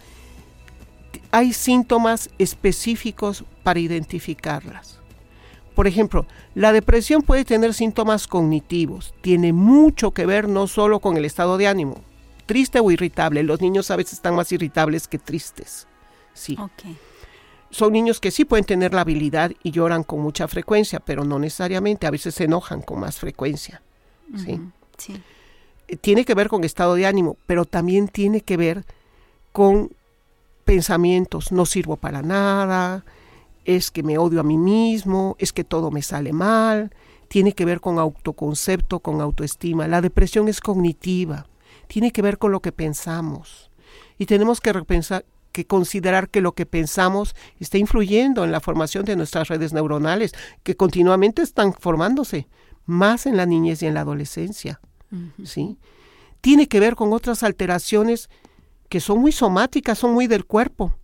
hay 1.30 1.52
síntomas 1.54 2.28
específicos 2.38 3.44
para 3.62 3.80
identificarlas. 3.80 4.98
Por 5.74 5.86
ejemplo, 5.86 6.26
la 6.54 6.72
depresión 6.72 7.22
puede 7.22 7.44
tener 7.44 7.72
síntomas 7.72 8.26
cognitivos. 8.26 9.14
Tiene 9.22 9.52
mucho 9.52 10.10
que 10.10 10.26
ver 10.26 10.48
no 10.48 10.66
solo 10.66 10.98
con 10.98 11.16
el 11.16 11.24
estado 11.24 11.56
de 11.56 11.68
ánimo, 11.68 12.02
triste 12.46 12.80
o 12.80 12.90
irritable. 12.90 13.44
Los 13.44 13.60
niños 13.60 13.90
a 13.92 13.96
veces 13.96 14.14
están 14.14 14.34
más 14.34 14.50
irritables 14.50 15.06
que 15.06 15.18
tristes. 15.18 15.86
Sí. 16.34 16.58
Son 17.70 17.92
niños 17.92 18.18
que 18.18 18.32
sí 18.32 18.44
pueden 18.44 18.64
tener 18.64 18.92
la 18.92 19.02
habilidad 19.02 19.52
y 19.62 19.70
lloran 19.70 20.02
con 20.02 20.20
mucha 20.20 20.48
frecuencia, 20.48 20.98
pero 20.98 21.24
no 21.24 21.38
necesariamente. 21.38 22.08
A 22.08 22.10
veces 22.10 22.34
se 22.34 22.44
enojan 22.44 22.82
con 22.82 22.98
más 22.98 23.20
frecuencia. 23.20 23.80
¿sí? 24.36 24.60
sí 24.98 25.22
tiene 25.96 26.24
que 26.24 26.34
ver 26.34 26.48
con 26.48 26.64
estado 26.64 26.94
de 26.94 27.06
ánimo, 27.06 27.36
pero 27.46 27.64
también 27.64 28.08
tiene 28.08 28.40
que 28.40 28.56
ver 28.56 28.84
con 29.52 29.90
pensamientos, 30.64 31.52
no 31.52 31.66
sirvo 31.66 31.96
para 31.96 32.22
nada, 32.22 33.04
es 33.64 33.90
que 33.90 34.02
me 34.02 34.18
odio 34.18 34.40
a 34.40 34.44
mí 34.44 34.56
mismo, 34.56 35.36
es 35.38 35.52
que 35.52 35.64
todo 35.64 35.90
me 35.90 36.02
sale 36.02 36.32
mal, 36.32 36.92
tiene 37.28 37.52
que 37.52 37.64
ver 37.64 37.80
con 37.80 37.98
autoconcepto, 37.98 39.00
con 39.00 39.20
autoestima. 39.20 39.88
La 39.88 40.00
depresión 40.00 40.48
es 40.48 40.60
cognitiva, 40.60 41.46
tiene 41.86 42.12
que 42.12 42.22
ver 42.22 42.38
con 42.38 42.52
lo 42.52 42.60
que 42.60 42.72
pensamos. 42.72 43.70
Y 44.18 44.26
tenemos 44.26 44.60
que 44.60 44.72
repensar, 44.72 45.24
que 45.52 45.66
considerar 45.66 46.28
que 46.28 46.40
lo 46.40 46.52
que 46.52 46.66
pensamos 46.66 47.34
está 47.58 47.78
influyendo 47.78 48.44
en 48.44 48.52
la 48.52 48.60
formación 48.60 49.04
de 49.04 49.16
nuestras 49.16 49.48
redes 49.48 49.72
neuronales, 49.72 50.32
que 50.62 50.76
continuamente 50.76 51.42
están 51.42 51.72
formándose, 51.72 52.46
más 52.86 53.26
en 53.26 53.36
la 53.36 53.46
niñez 53.46 53.82
y 53.82 53.86
en 53.86 53.94
la 53.94 54.00
adolescencia. 54.00 54.80
¿Sí? 55.44 55.78
Tiene 56.40 56.68
que 56.68 56.80
ver 56.80 56.96
con 56.96 57.12
otras 57.12 57.42
alteraciones 57.42 58.30
que 58.88 59.00
son 59.00 59.18
muy 59.18 59.32
somáticas, 59.32 59.98
son 59.98 60.12
muy 60.12 60.26
del 60.26 60.44
cuerpo. 60.44 60.94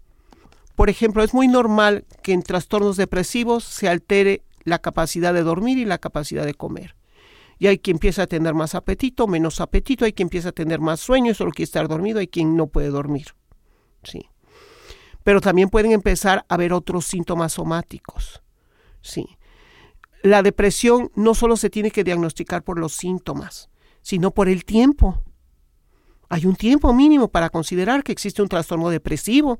Por 0.74 0.90
ejemplo, 0.90 1.22
es 1.22 1.32
muy 1.32 1.48
normal 1.48 2.04
que 2.22 2.32
en 2.32 2.42
trastornos 2.42 2.96
depresivos 2.96 3.64
se 3.64 3.88
altere 3.88 4.42
la 4.64 4.78
capacidad 4.80 5.32
de 5.32 5.42
dormir 5.42 5.78
y 5.78 5.84
la 5.84 5.98
capacidad 5.98 6.44
de 6.44 6.54
comer. 6.54 6.96
Y 7.58 7.68
hay 7.68 7.78
quien 7.78 7.96
empieza 7.96 8.24
a 8.24 8.26
tener 8.26 8.52
más 8.52 8.74
apetito, 8.74 9.26
menos 9.26 9.60
apetito, 9.60 10.04
hay 10.04 10.12
quien 10.12 10.26
empieza 10.26 10.50
a 10.50 10.52
tener 10.52 10.80
más 10.80 11.00
sueño, 11.00 11.32
solo 11.32 11.52
quiere 11.52 11.64
estar 11.64 11.88
dormido, 11.88 12.18
hay 12.18 12.28
quien 12.28 12.56
no 12.56 12.66
puede 12.66 12.88
dormir. 12.88 13.28
Sí. 14.02 14.28
Pero 15.24 15.40
también 15.40 15.70
pueden 15.70 15.92
empezar 15.92 16.44
a 16.48 16.54
haber 16.54 16.72
otros 16.72 17.06
síntomas 17.06 17.54
somáticos. 17.54 18.42
Sí. 19.00 19.38
La 20.22 20.42
depresión 20.42 21.10
no 21.14 21.34
solo 21.34 21.56
se 21.56 21.70
tiene 21.70 21.90
que 21.90 22.04
diagnosticar 22.04 22.62
por 22.62 22.78
los 22.78 22.92
síntomas, 22.92 23.70
sino 24.06 24.30
por 24.30 24.48
el 24.48 24.64
tiempo. 24.64 25.20
Hay 26.28 26.46
un 26.46 26.54
tiempo 26.54 26.94
mínimo 26.94 27.26
para 27.26 27.50
considerar 27.50 28.04
que 28.04 28.12
existe 28.12 28.40
un 28.40 28.48
trastorno 28.48 28.88
depresivo. 28.88 29.58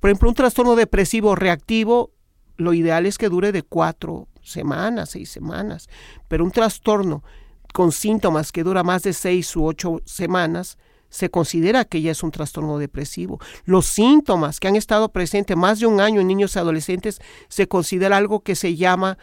Por 0.00 0.10
ejemplo, 0.10 0.28
un 0.28 0.34
trastorno 0.34 0.76
depresivo 0.76 1.34
reactivo, 1.34 2.10
lo 2.58 2.74
ideal 2.74 3.06
es 3.06 3.16
que 3.16 3.30
dure 3.30 3.50
de 3.50 3.62
cuatro 3.62 4.28
semanas, 4.42 5.08
seis 5.12 5.30
semanas, 5.30 5.88
pero 6.28 6.44
un 6.44 6.50
trastorno 6.50 7.24
con 7.72 7.90
síntomas 7.90 8.52
que 8.52 8.64
dura 8.64 8.82
más 8.82 9.02
de 9.04 9.14
seis 9.14 9.56
u 9.56 9.64
ocho 9.64 10.02
semanas, 10.04 10.76
se 11.08 11.30
considera 11.30 11.86
que 11.86 12.02
ya 12.02 12.10
es 12.10 12.22
un 12.22 12.32
trastorno 12.32 12.76
depresivo. 12.76 13.40
Los 13.64 13.86
síntomas 13.86 14.60
que 14.60 14.68
han 14.68 14.76
estado 14.76 15.08
presentes 15.08 15.56
más 15.56 15.80
de 15.80 15.86
un 15.86 16.02
año 16.02 16.20
en 16.20 16.26
niños 16.26 16.54
y 16.54 16.58
adolescentes 16.58 17.18
se 17.48 17.66
considera 17.66 18.18
algo 18.18 18.40
que 18.40 18.54
se 18.54 18.76
llama 18.76 19.16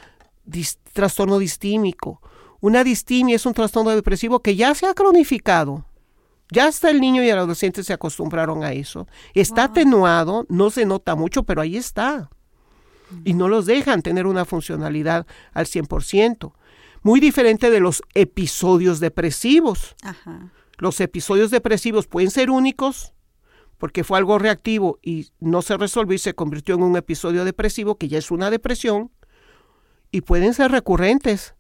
trastorno 0.94 1.38
distímico. 1.38 2.22
Una 2.66 2.84
distimia 2.84 3.36
es 3.36 3.46
un 3.46 3.54
trastorno 3.54 3.92
depresivo 3.92 4.40
que 4.40 4.56
ya 4.56 4.74
se 4.74 4.88
ha 4.88 4.96
cronificado. 4.96 5.86
Ya 6.50 6.66
hasta 6.66 6.90
el 6.90 7.00
niño 7.00 7.24
y 7.24 7.30
el 7.30 7.38
adolescente 7.38 7.84
se 7.84 7.94
acostumbraron 7.94 8.64
a 8.64 8.74
eso. 8.74 9.08
Está 9.36 9.66
atenuado, 9.66 10.48
no 10.50 10.72
se 10.72 10.84
nota 10.84 11.14
mucho, 11.14 11.44
pero 11.44 11.62
ahí 11.62 11.78
está. 11.78 12.32
Y 13.24 13.36
no 13.36 13.50
los 13.50 13.68
dejan 13.68 14.02
tener 14.02 14.26
una 14.26 14.46
funcionalidad 14.46 15.28
al 15.54 15.68
100%. 15.68 16.54
Muy 17.04 17.20
diferente 17.20 17.70
de 17.70 17.80
los 17.80 18.02
episodios 18.16 19.00
depresivos. 19.00 19.96
Los 20.80 21.00
episodios 21.02 21.52
depresivos 21.52 22.08
pueden 22.08 22.32
ser 22.32 22.50
únicos 22.50 23.14
porque 23.78 24.04
fue 24.04 24.18
algo 24.18 24.40
reactivo 24.40 24.98
y 25.04 25.28
no 25.40 25.62
se 25.62 25.78
resolvió 25.78 26.16
y 26.16 26.18
se 26.18 26.34
convirtió 26.34 26.74
en 26.74 26.82
un 26.82 26.98
episodio 26.98 27.46
depresivo 27.46 28.00
que 28.00 28.08
ya 28.08 28.18
es 28.18 28.32
una 28.32 28.50
depresión. 28.50 29.12
Y 30.10 30.22
pueden 30.22 30.56
ser 30.56 30.72
recurrentes. 30.72 31.55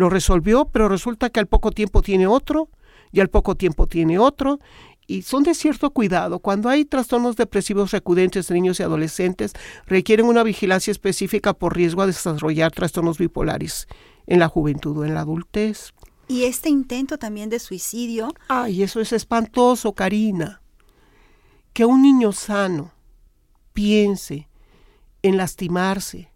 Lo 0.00 0.08
resolvió, 0.08 0.64
pero 0.64 0.88
resulta 0.88 1.28
que 1.28 1.40
al 1.40 1.46
poco 1.46 1.72
tiempo 1.72 2.00
tiene 2.00 2.26
otro 2.26 2.70
y 3.12 3.20
al 3.20 3.28
poco 3.28 3.54
tiempo 3.54 3.86
tiene 3.86 4.18
otro. 4.18 4.58
Y 5.06 5.20
son 5.20 5.42
de 5.42 5.54
cierto 5.54 5.90
cuidado. 5.90 6.38
Cuando 6.38 6.70
hay 6.70 6.86
trastornos 6.86 7.36
depresivos 7.36 7.90
recurrentes 7.90 8.48
en 8.48 8.54
niños 8.54 8.80
y 8.80 8.82
adolescentes, 8.82 9.52
requieren 9.86 10.24
una 10.24 10.42
vigilancia 10.42 10.90
específica 10.90 11.52
por 11.52 11.76
riesgo 11.76 12.00
a 12.00 12.06
desarrollar 12.06 12.72
trastornos 12.72 13.18
bipolares 13.18 13.88
en 14.26 14.38
la 14.38 14.48
juventud 14.48 14.96
o 14.96 15.04
en 15.04 15.12
la 15.12 15.20
adultez. 15.20 15.92
Y 16.28 16.44
este 16.44 16.70
intento 16.70 17.18
también 17.18 17.50
de 17.50 17.58
suicidio. 17.58 18.32
Ay, 18.48 18.82
eso 18.82 19.00
es 19.00 19.12
espantoso, 19.12 19.92
Karina. 19.92 20.62
Que 21.74 21.84
un 21.84 22.00
niño 22.00 22.32
sano 22.32 22.94
piense 23.74 24.48
en 25.20 25.36
lastimarse, 25.36 26.29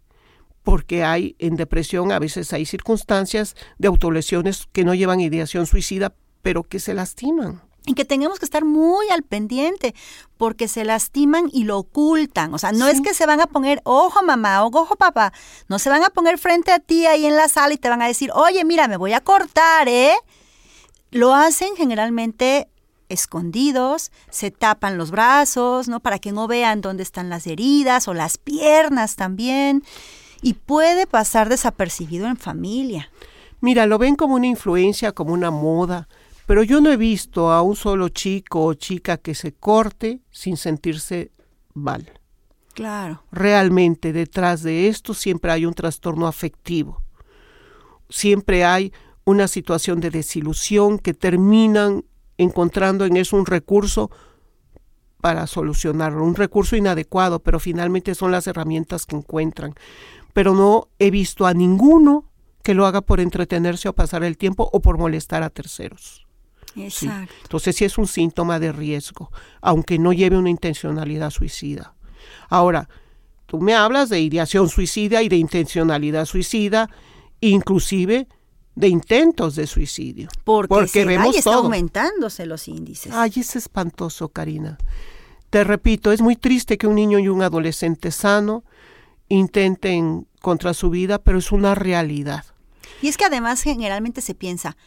porque 0.65 1.03
hay 1.03 1.35
en 1.37 1.55
depresión 1.55 2.11
a 2.11 2.19
veces 2.19 2.51
hay 2.51 2.65
circunstancias 2.65 3.55
de 3.77 3.87
autolesiones 3.87 4.67
que 4.73 4.83
no 4.83 4.95
llevan 4.95 5.21
ideación 5.21 5.67
suicida, 5.67 6.15
pero 6.41 6.63
que 6.63 6.79
se 6.79 6.95
lastiman. 6.95 7.61
Y 7.85 7.93
que 7.93 8.03
tenemos 8.03 8.39
que 8.39 8.45
estar 8.45 8.65
muy 8.65 9.07
al 9.09 9.21
pendiente, 9.21 9.93
porque 10.37 10.67
se 10.67 10.83
lastiman 10.83 11.51
y 11.53 11.65
lo 11.65 11.77
ocultan. 11.77 12.51
O 12.51 12.57
sea, 12.57 12.71
no 12.71 12.87
es 12.87 12.99
que 13.01 13.13
se 13.13 13.27
van 13.27 13.41
a 13.41 13.45
poner, 13.45 13.79
ojo 13.83 14.23
mamá, 14.23 14.65
ojo 14.65 14.95
papá, 14.95 15.33
no 15.69 15.77
se 15.77 15.91
van 15.91 16.03
a 16.03 16.09
poner 16.09 16.39
frente 16.39 16.71
a 16.71 16.79
ti 16.79 17.05
ahí 17.05 17.27
en 17.27 17.35
la 17.35 17.47
sala 17.47 17.75
y 17.75 17.77
te 17.77 17.87
van 17.87 18.01
a 18.01 18.07
decir, 18.07 18.31
oye, 18.33 18.65
mira, 18.65 18.87
me 18.87 18.97
voy 18.97 19.13
a 19.13 19.21
cortar, 19.21 19.87
¿eh? 19.87 20.15
Lo 21.11 21.35
hacen 21.35 21.75
generalmente 21.77 22.69
escondidos, 23.07 24.11
se 24.31 24.49
tapan 24.49 24.97
los 24.97 25.11
brazos, 25.11 25.87
¿no? 25.87 25.99
Para 25.99 26.17
que 26.17 26.31
no 26.31 26.47
vean 26.47 26.81
dónde 26.81 27.03
están 27.03 27.29
las 27.29 27.45
heridas 27.45 28.07
o 28.07 28.15
las 28.15 28.39
piernas 28.39 29.15
también. 29.15 29.83
Y 30.41 30.53
puede 30.53 31.07
pasar 31.07 31.49
desapercibido 31.49 32.27
en 32.27 32.37
familia. 32.37 33.09
Mira, 33.61 33.85
lo 33.85 33.97
ven 33.97 34.15
como 34.15 34.35
una 34.35 34.47
influencia, 34.47 35.11
como 35.11 35.33
una 35.33 35.51
moda, 35.51 36.07
pero 36.45 36.63
yo 36.63 36.81
no 36.81 36.91
he 36.91 36.97
visto 36.97 37.51
a 37.51 37.61
un 37.61 37.75
solo 37.75 38.09
chico 38.09 38.63
o 38.63 38.73
chica 38.73 39.17
que 39.17 39.33
se 39.33 39.53
corte 39.53 40.21
sin 40.29 40.57
sentirse 40.57 41.31
mal. 41.73 42.19
Claro. 42.73 43.23
Realmente 43.31 44.13
detrás 44.13 44.61
de 44.61 44.87
esto 44.87 45.13
siempre 45.13 45.51
hay 45.51 45.65
un 45.65 45.73
trastorno 45.73 46.27
afectivo. 46.27 47.01
Siempre 48.09 48.65
hay 48.65 48.93
una 49.23 49.47
situación 49.47 49.99
de 50.01 50.11
desilusión 50.11 50.99
que 50.99 51.13
terminan 51.13 52.05
encontrando 52.37 53.05
en 53.05 53.17
eso 53.17 53.37
un 53.37 53.45
recurso 53.45 54.11
para 55.21 55.47
solucionarlo, 55.47 56.23
un 56.23 56.35
recurso 56.35 56.75
inadecuado, 56.75 57.39
pero 57.39 57.59
finalmente 57.59 58.13
son 58.13 58.31
las 58.31 58.45
herramientas 58.45 59.07
que 59.07 59.15
encuentran. 59.15 59.73
Pero 60.35 60.53
no 60.53 60.89
he 60.99 61.11
visto 61.11 61.45
a 61.45 61.53
ninguno 61.53 62.25
que 62.61 62.73
lo 62.73 62.85
haga 62.85 62.99
por 62.99 63.21
entretenerse 63.21 63.87
o 63.87 63.93
pasar 63.93 64.25
el 64.25 64.37
tiempo 64.37 64.69
o 64.69 64.81
por 64.81 64.97
molestar 64.97 65.43
a 65.43 65.49
terceros. 65.49 66.27
Exacto. 66.75 67.33
Entonces 67.43 67.73
sí 67.77 67.85
es 67.85 67.97
un 67.97 68.05
síntoma 68.05 68.59
de 68.59 68.73
riesgo, 68.73 69.31
aunque 69.61 69.97
no 69.97 70.11
lleve 70.11 70.37
una 70.37 70.49
intencionalidad 70.49 71.29
suicida. 71.29 71.95
Ahora, 72.49 72.89
tú 73.45 73.61
me 73.61 73.75
hablas 73.75 74.09
de 74.09 74.19
ideación 74.19 74.67
suicida 74.67 75.23
y 75.23 75.29
de 75.29 75.37
intencionalidad 75.37 76.25
suicida, 76.25 76.89
inclusive 77.39 78.27
de 78.75 78.89
intentos 78.89 79.55
de 79.55 79.67
suicidio. 79.67 80.27
Porque, 80.43 81.05
vemos 81.05 81.33
está 81.33 81.53
aumentándose 81.53 82.45
los 82.45 82.67
índices. 82.67 83.13
Ay, 83.13 83.31
es 83.37 83.55
espantoso, 83.55 84.27
Karina. 84.27 84.77
Te 85.49 85.63
repito, 85.63 86.11
es 86.11 86.19
muy 86.19 86.35
triste 86.35 86.77
que 86.77 86.87
un 86.87 86.95
niño 86.95 87.19
y 87.19 87.29
un 87.29 87.41
adolescente 87.41 88.11
sano 88.11 88.64
intenten 89.27 90.27
contra 90.41 90.73
su 90.73 90.89
vida, 90.89 91.19
pero 91.19 91.39
es 91.39 91.51
una 91.51 91.75
realidad. 91.75 92.45
Y 93.01 93.07
es 93.07 93.17
que 93.17 93.25
además 93.25 93.61
generalmente 93.61 94.21
se 94.21 94.35
piensa, 94.35 94.77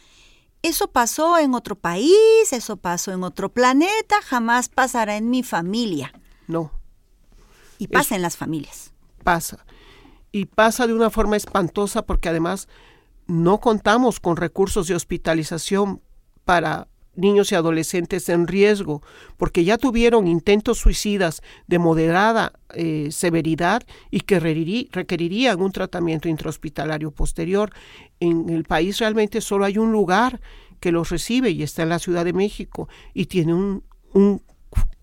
eso 0.61 0.91
pasó 0.91 1.37
en 1.37 1.53
otro 1.53 1.75
país, 1.75 2.51
eso 2.51 2.77
pasó 2.77 3.11
en 3.11 3.23
otro 3.23 3.49
planeta, 3.49 4.21
jamás 4.23 4.69
pasará 4.69 5.15
en 5.15 5.29
mi 5.29 5.43
familia. 5.43 6.13
No. 6.47 6.71
Y 7.77 7.87
pasa 7.87 8.15
en 8.15 8.21
las 8.21 8.35
familias. 8.35 8.91
Pasa. 9.23 9.65
Y 10.31 10.45
pasa 10.45 10.85
de 10.85 10.93
una 10.93 11.09
forma 11.09 11.37
espantosa 11.37 12.05
porque 12.05 12.29
además 12.29 12.67
no 13.25 13.59
contamos 13.59 14.19
con 14.19 14.35
recursos 14.35 14.87
de 14.87 14.95
hospitalización 14.95 16.01
para 16.43 16.87
niños 17.15 17.51
y 17.51 17.55
adolescentes 17.55 18.29
en 18.29 18.47
riesgo, 18.47 19.01
porque 19.37 19.63
ya 19.63 19.77
tuvieron 19.77 20.27
intentos 20.27 20.77
suicidas 20.77 21.41
de 21.67 21.79
moderada 21.79 22.53
eh, 22.73 23.09
severidad 23.11 23.83
y 24.09 24.21
que 24.21 24.39
requerirían 24.39 25.61
un 25.61 25.71
tratamiento 25.71 26.29
intrahospitalario 26.29 27.11
posterior. 27.11 27.71
En 28.19 28.49
el 28.49 28.63
país 28.63 28.99
realmente 28.99 29.41
solo 29.41 29.65
hay 29.65 29.77
un 29.77 29.91
lugar 29.91 30.39
que 30.79 30.91
los 30.91 31.09
recibe 31.09 31.51
y 31.51 31.63
está 31.63 31.83
en 31.83 31.89
la 31.89 31.99
Ciudad 31.99 32.25
de 32.25 32.33
México 32.33 32.87
y 33.13 33.25
tiene 33.25 33.53
un, 33.53 33.83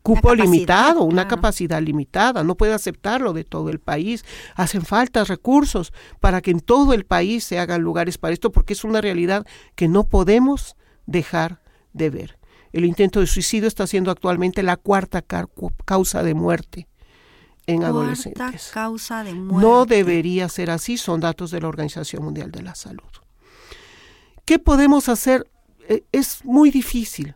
cupo 0.03 0.37
limitado, 0.37 1.03
una 1.03 1.27
capacidad 1.27 1.83
limitada, 1.83 2.45
no 2.45 2.55
puede 2.55 2.73
aceptarlo 2.73 3.33
de 3.33 3.43
todo 3.43 3.71
el 3.71 3.81
país. 3.81 4.25
Hacen 4.55 4.83
falta 4.83 5.25
recursos 5.25 5.93
para 6.21 6.41
que 6.41 6.53
en 6.53 6.61
todo 6.61 6.93
el 6.93 7.05
país 7.05 7.43
se 7.43 7.59
hagan 7.59 7.83
lugares 7.83 8.17
para 8.17 8.33
esto, 8.33 8.53
porque 8.53 8.75
es 8.75 8.85
una 8.85 9.01
realidad 9.01 9.45
que 9.75 9.89
no 9.89 10.05
podemos 10.05 10.77
dejar 11.07 11.61
de 11.97 12.11
ver. 12.11 12.39
El 12.73 12.85
intento 12.85 13.21
de 13.21 13.27
suicidio 13.27 13.69
está 13.69 13.87
siendo 13.87 14.11
actualmente 14.11 14.63
la 14.63 14.77
cuarta 14.77 15.25
causa 15.85 16.23
de 16.23 16.35
muerte 16.35 16.89
en 17.67 17.79
cuarta 17.79 17.89
adolescentes. 17.89 18.71
causa 18.73 19.25
de 19.25 19.35
muerte. 19.35 19.67
No 19.67 19.87
debería 19.87 20.49
ser 20.49 20.71
así, 20.71 20.97
son 20.97 21.21
datos 21.21 21.51
de 21.51 21.61
la 21.61 21.69
Organización 21.69 22.25
Mundial 22.25 22.51
de 22.51 22.63
la 22.63 22.75
Salud. 22.75 23.03
¿Qué 24.45 24.59
podemos 24.59 25.09
hacer? 25.09 25.51
Eh, 25.89 26.05
es 26.13 26.45
muy 26.45 26.71
difícil. 26.71 27.35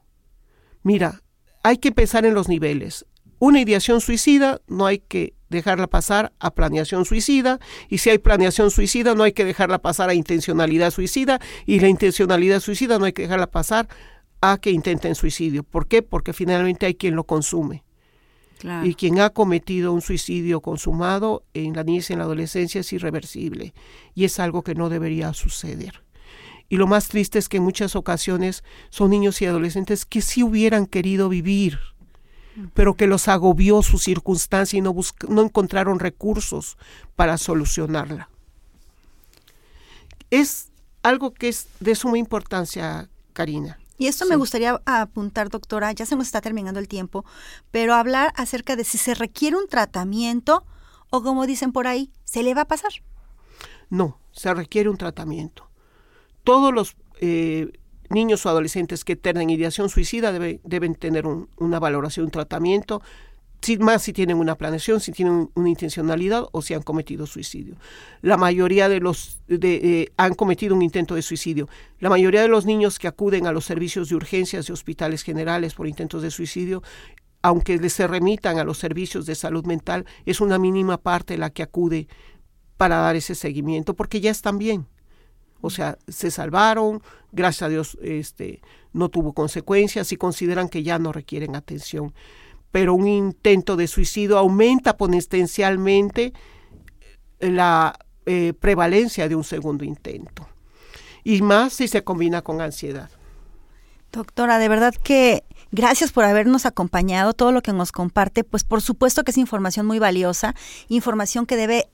Mira, 0.82 1.22
hay 1.62 1.78
que 1.78 1.92
pensar 1.92 2.24
en 2.24 2.34
los 2.34 2.48
niveles. 2.48 3.06
Una 3.38 3.60
ideación 3.60 4.00
suicida 4.00 4.60
no 4.66 4.86
hay 4.86 4.98
que 4.98 5.34
dejarla 5.48 5.88
pasar 5.88 6.32
a 6.38 6.52
planeación 6.52 7.04
suicida 7.04 7.58
y 7.88 7.98
si 7.98 8.10
hay 8.10 8.18
planeación 8.18 8.70
suicida 8.70 9.14
no 9.14 9.24
hay 9.24 9.32
que 9.32 9.44
dejarla 9.44 9.78
pasar 9.78 10.08
a 10.08 10.14
intencionalidad 10.14 10.92
suicida 10.92 11.40
y 11.66 11.80
la 11.80 11.88
intencionalidad 11.88 12.60
suicida 12.60 12.98
no 12.98 13.06
hay 13.06 13.12
que 13.12 13.22
dejarla 13.22 13.48
pasar 13.48 13.88
a 14.40 14.58
que 14.58 14.70
intenten 14.70 15.14
suicidio. 15.14 15.62
¿Por 15.62 15.86
qué? 15.86 16.02
Porque 16.02 16.32
finalmente 16.32 16.86
hay 16.86 16.94
quien 16.94 17.14
lo 17.16 17.24
consume. 17.24 17.84
Y 18.84 18.94
quien 18.94 19.20
ha 19.20 19.30
cometido 19.30 19.92
un 19.92 20.02
suicidio 20.02 20.60
consumado 20.60 21.44
en 21.54 21.74
la 21.74 21.82
niñez 21.82 22.10
y 22.10 22.12
en 22.12 22.18
la 22.18 22.26
adolescencia 22.26 22.82
es 22.82 22.92
irreversible. 22.92 23.72
Y 24.14 24.24
es 24.24 24.38
algo 24.38 24.62
que 24.62 24.74
no 24.74 24.90
debería 24.90 25.32
suceder. 25.32 26.02
Y 26.68 26.76
lo 26.76 26.86
más 26.86 27.08
triste 27.08 27.38
es 27.38 27.48
que 27.48 27.56
en 27.56 27.64
muchas 27.64 27.96
ocasiones 27.96 28.62
son 28.90 29.10
niños 29.10 29.40
y 29.40 29.46
adolescentes 29.46 30.04
que 30.04 30.20
sí 30.20 30.42
hubieran 30.42 30.86
querido 30.86 31.28
vivir, 31.28 31.78
pero 32.74 32.94
que 32.94 33.06
los 33.06 33.28
agobió 33.28 33.82
su 33.82 33.98
circunstancia 33.98 34.78
y 34.78 34.82
no, 34.82 34.94
no 35.28 35.42
encontraron 35.42 35.98
recursos 35.98 36.76
para 37.16 37.38
solucionarla. 37.38 38.28
Es 40.30 40.70
algo 41.02 41.32
que 41.32 41.48
es 41.48 41.66
de 41.80 41.96
suma 41.96 42.18
importancia, 42.18 43.08
Karina. 43.32 43.79
Y 44.00 44.06
esto 44.06 44.24
me 44.24 44.36
gustaría 44.36 44.80
apuntar, 44.86 45.50
doctora, 45.50 45.92
ya 45.92 46.06
se 46.06 46.16
nos 46.16 46.28
está 46.28 46.40
terminando 46.40 46.80
el 46.80 46.88
tiempo, 46.88 47.26
pero 47.70 47.92
hablar 47.92 48.32
acerca 48.34 48.74
de 48.74 48.82
si 48.82 48.96
se 48.96 49.12
requiere 49.14 49.58
un 49.58 49.68
tratamiento 49.68 50.64
o 51.10 51.22
como 51.22 51.46
dicen 51.46 51.70
por 51.70 51.86
ahí, 51.86 52.10
¿se 52.24 52.42
le 52.42 52.54
va 52.54 52.62
a 52.62 52.66
pasar? 52.66 52.92
No, 53.90 54.18
se 54.32 54.54
requiere 54.54 54.88
un 54.88 54.96
tratamiento. 54.96 55.68
Todos 56.44 56.72
los 56.72 56.96
eh, 57.20 57.72
niños 58.08 58.46
o 58.46 58.48
adolescentes 58.48 59.04
que 59.04 59.16
tengan 59.16 59.50
ideación 59.50 59.90
suicida 59.90 60.32
deben 60.32 60.94
tener 60.94 61.26
una 61.26 61.78
valoración, 61.78 62.24
un 62.24 62.32
tratamiento 62.32 63.02
más 63.80 64.02
si 64.02 64.12
tienen 64.12 64.38
una 64.38 64.56
planeación, 64.56 65.00
si 65.00 65.12
tienen 65.12 65.50
una 65.54 65.68
intencionalidad 65.68 66.46
o 66.52 66.62
si 66.62 66.74
han 66.74 66.82
cometido 66.82 67.26
suicidio. 67.26 67.76
La 68.22 68.36
mayoría 68.36 68.88
de 68.88 69.00
los 69.00 69.40
de, 69.46 69.74
eh, 69.74 70.12
han 70.16 70.34
cometido 70.34 70.74
un 70.74 70.82
intento 70.82 71.14
de 71.14 71.22
suicidio. 71.22 71.68
La 71.98 72.08
mayoría 72.08 72.42
de 72.42 72.48
los 72.48 72.66
niños 72.66 72.98
que 72.98 73.08
acuden 73.08 73.46
a 73.46 73.52
los 73.52 73.64
servicios 73.64 74.08
de 74.08 74.16
urgencias 74.16 74.66
de 74.66 74.72
hospitales 74.72 75.22
generales 75.22 75.74
por 75.74 75.86
intentos 75.86 76.22
de 76.22 76.30
suicidio, 76.30 76.82
aunque 77.42 77.78
les 77.78 77.92
se 77.92 78.06
remitan 78.06 78.58
a 78.58 78.64
los 78.64 78.78
servicios 78.78 79.26
de 79.26 79.34
salud 79.34 79.64
mental, 79.64 80.06
es 80.26 80.40
una 80.40 80.58
mínima 80.58 80.98
parte 80.98 81.38
la 81.38 81.50
que 81.50 81.62
acude 81.62 82.08
para 82.76 82.96
dar 82.96 83.16
ese 83.16 83.34
seguimiento, 83.34 83.94
porque 83.94 84.20
ya 84.20 84.30
están 84.30 84.58
bien. 84.58 84.86
O 85.60 85.68
sea, 85.68 85.98
se 86.08 86.30
salvaron, 86.30 87.02
gracias 87.32 87.62
a 87.62 87.68
Dios 87.68 87.98
este, 88.00 88.62
no 88.92 89.10
tuvo 89.10 89.34
consecuencias 89.34 90.12
y 90.12 90.16
consideran 90.16 90.68
que 90.68 90.82
ya 90.82 90.98
no 90.98 91.12
requieren 91.12 91.54
atención 91.54 92.14
pero 92.72 92.94
un 92.94 93.06
intento 93.06 93.76
de 93.76 93.86
suicidio 93.86 94.38
aumenta 94.38 94.96
potencialmente 94.96 96.32
la 97.40 97.98
eh, 98.26 98.52
prevalencia 98.58 99.28
de 99.28 99.34
un 99.34 99.44
segundo 99.44 99.84
intento. 99.84 100.48
Y 101.24 101.42
más 101.42 101.72
si 101.72 101.88
se 101.88 102.04
combina 102.04 102.42
con 102.42 102.60
ansiedad. 102.60 103.10
Doctora, 104.12 104.58
de 104.58 104.68
verdad 104.68 104.94
que 104.94 105.44
gracias 105.70 106.12
por 106.12 106.24
habernos 106.24 106.66
acompañado, 106.66 107.32
todo 107.32 107.52
lo 107.52 107.62
que 107.62 107.72
nos 107.72 107.92
comparte, 107.92 108.42
pues 108.44 108.64
por 108.64 108.82
supuesto 108.82 109.22
que 109.22 109.30
es 109.30 109.38
información 109.38 109.86
muy 109.86 109.98
valiosa, 109.98 110.54
información 110.88 111.46
que 111.46 111.56
debe 111.56 111.88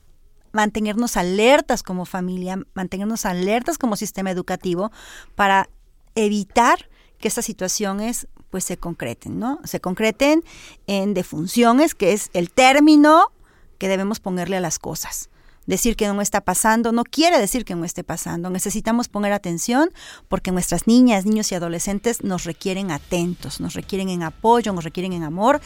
mantenernos 0.51 1.17
alertas 1.17 1.83
como 1.83 2.05
familia, 2.05 2.59
mantenernos 2.73 3.25
alertas 3.25 3.77
como 3.77 3.95
sistema 3.95 4.31
educativo 4.31 4.91
para 5.35 5.69
evitar 6.15 6.89
que 7.19 7.27
estas 7.27 7.45
situaciones 7.45 8.27
pues 8.49 8.63
se 8.63 8.77
concreten, 8.77 9.39
¿no? 9.39 9.59
Se 9.63 9.79
concreten 9.79 10.43
en 10.87 11.13
defunciones, 11.13 11.95
que 11.95 12.13
es 12.13 12.29
el 12.33 12.51
término 12.51 13.31
que 13.77 13.87
debemos 13.87 14.19
ponerle 14.19 14.57
a 14.57 14.61
las 14.61 14.79
cosas. 14.79 15.29
Decir 15.65 15.97
que 15.97 16.07
no 16.07 16.21
está 16.21 16.41
pasando 16.41 16.93
no 16.93 17.03
quiere 17.03 17.39
decir 17.39 17.65
que 17.65 17.75
no 17.75 17.83
esté 17.83 18.03
pasando. 18.03 18.49
Necesitamos 18.49 19.09
poner 19.09 19.33
atención 19.33 19.89
porque 20.29 20.53
nuestras 20.53 20.87
niñas, 20.87 21.25
niños 21.25 21.51
y 21.51 21.55
adolescentes 21.55 22.23
nos 22.23 22.45
requieren 22.45 22.89
atentos, 22.89 23.59
nos 23.59 23.73
requieren 23.73 24.07
en 24.07 24.23
apoyo, 24.23 24.71
nos 24.71 24.85
requieren 24.85 25.11
en 25.11 25.23
amor. 25.23 25.59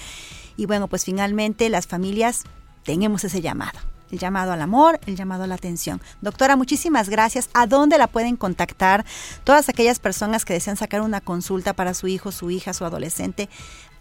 Y 0.58 0.66
bueno, 0.66 0.88
pues 0.88 1.06
finalmente 1.06 1.70
las 1.70 1.86
familias 1.86 2.44
tenemos 2.84 3.24
ese 3.24 3.42
llamado 3.42 3.80
el 4.12 4.20
llamado 4.20 4.52
al 4.52 4.62
amor, 4.62 5.00
el 5.06 5.16
llamado 5.16 5.44
a 5.44 5.48
la 5.48 5.56
atención. 5.56 6.02
Doctora, 6.22 6.56
muchísimas 6.56 7.10
gracias. 7.10 7.50
¿A 7.54 7.68
dónde 7.68 7.98
la 7.98 8.08
pueden 8.08 8.36
contactar 8.36 9.06
todas 9.44 9.70
aquellas 9.70 10.00
personas 10.00 10.46
que 10.46 10.54
desean 10.54 10.78
sacar 10.78 11.02
una 11.02 11.22
consulta 11.22 11.74
para 11.74 11.94
su 11.94 12.08
hijo, 12.08 12.32
su 12.32 12.52
hija, 12.52 12.74
su 12.74 12.86
adolescente? 12.86 13.50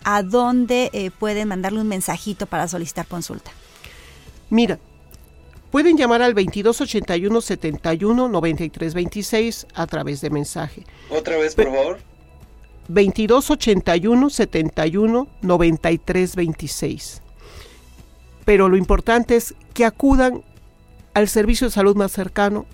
¿A 0.05 0.23
dónde 0.23 0.91
eh, 0.93 1.11
pueden 1.11 1.49
mandarle 1.49 1.81
un 1.81 1.89
mensajito 1.89 2.47
para 2.47 2.69
solicitar 2.69 3.07
consulta? 3.07 3.51
Mira, 4.49 4.79
pueden 5.71 5.97
llamar 5.97 6.23
al 6.23 6.35
2281 6.35 7.41
71 7.41 8.29
93 8.29 8.95
26 8.95 9.67
a 9.75 9.87
través 9.87 10.21
de 10.21 10.31
mensaje. 10.31 10.85
Otra 11.11 11.37
vez, 11.37 11.55
por 11.55 11.67
favor. 11.67 11.99
2281 12.89 14.31
71 14.31 15.29
93 15.43 16.37
26 16.37 17.23
pero 18.45 18.69
lo 18.69 18.77
importante 18.77 19.37
es 19.37 19.55
que 19.75 19.85
acudan 19.85 20.43
al 21.15 21.29
servicio 21.29 21.67
de 21.67 21.73
salud 21.73 21.97
más 21.97 22.13
cercano 22.13 22.67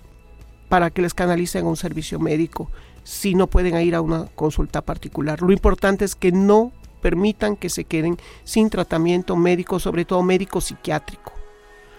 para 0.69 0.89
que 0.89 1.01
les 1.01 1.13
canalicen 1.13 1.65
a 1.65 1.69
un 1.69 1.77
servicio 1.77 2.19
médico 2.19 2.69
si 3.03 3.35
no 3.35 3.47
pueden 3.47 3.79
ir 3.81 3.95
a 3.95 4.01
una 4.01 4.25
consulta 4.35 4.81
particular. 4.81 5.41
Lo 5.41 5.53
importante 5.53 6.03
es 6.03 6.15
que 6.15 6.31
no 6.31 6.73
permitan 7.01 7.55
que 7.55 7.69
se 7.69 7.85
queden 7.85 8.17
sin 8.43 8.69
tratamiento 8.69 9.37
médico, 9.37 9.79
sobre 9.79 10.03
todo 10.03 10.23
médico 10.23 10.59
psiquiátrico. 10.59 11.36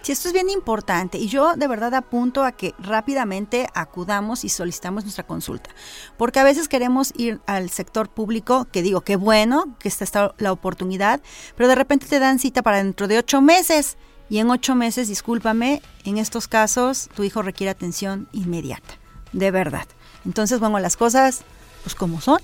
Sí, 0.02 0.12
esto 0.12 0.28
es 0.28 0.34
bien 0.34 0.48
importante 0.48 1.18
y 1.18 1.28
yo 1.28 1.54
de 1.56 1.66
verdad 1.66 1.92
apunto 1.94 2.44
a 2.44 2.52
que 2.52 2.74
rápidamente 2.78 3.68
acudamos 3.74 4.44
y 4.44 4.48
solicitamos 4.48 5.04
nuestra 5.04 5.26
consulta, 5.26 5.70
porque 6.16 6.38
a 6.38 6.44
veces 6.44 6.68
queremos 6.68 7.12
ir 7.16 7.40
al 7.46 7.68
sector 7.68 8.08
público, 8.08 8.66
que 8.70 8.82
digo, 8.82 9.02
qué 9.02 9.16
bueno 9.16 9.76
que 9.78 9.88
está 9.88 10.34
la 10.38 10.52
oportunidad, 10.52 11.20
pero 11.56 11.68
de 11.68 11.74
repente 11.74 12.06
te 12.06 12.20
dan 12.20 12.38
cita 12.38 12.62
para 12.62 12.78
dentro 12.78 13.08
de 13.08 13.18
ocho 13.18 13.42
meses 13.42 13.98
y 14.30 14.38
en 14.38 14.50
ocho 14.50 14.74
meses, 14.74 15.08
discúlpame, 15.08 15.82
en 16.04 16.16
estos 16.16 16.48
casos 16.48 17.10
tu 17.14 17.24
hijo 17.24 17.42
requiere 17.42 17.70
atención 17.70 18.28
inmediata, 18.32 18.94
de 19.32 19.50
verdad. 19.50 19.86
Entonces, 20.24 20.60
bueno, 20.60 20.78
las 20.78 20.96
cosas 20.96 21.42
pues 21.82 21.94
como 21.94 22.20
son 22.20 22.38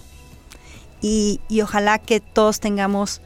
y, 1.00 1.40
y 1.48 1.60
ojalá 1.60 1.98
que 1.98 2.20
todos 2.20 2.60
tengamos 2.60 3.20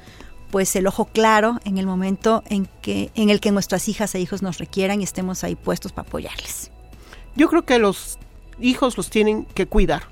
pues 0.50 0.74
el 0.76 0.87
ojo 0.87 1.06
claro 1.06 1.61
en 1.64 1.78
el 1.78 1.87
momento 1.87 2.42
en 2.48 2.68
que 2.82 3.11
en 3.14 3.30
el 3.30 3.40
que 3.40 3.52
nuestras 3.52 3.88
hijas 3.88 4.14
e 4.14 4.20
hijos 4.20 4.42
nos 4.42 4.58
requieran 4.58 5.00
y 5.00 5.04
estemos 5.04 5.44
ahí 5.44 5.54
puestos 5.54 5.92
para 5.92 6.08
apoyarles. 6.08 6.70
Yo 7.37 7.48
creo 7.48 7.64
que 7.64 7.78
los 7.78 8.18
hijos 8.61 8.96
los 8.96 9.11
tienen 9.11 9.44
que 9.44 9.66
cuidar. 9.66 10.04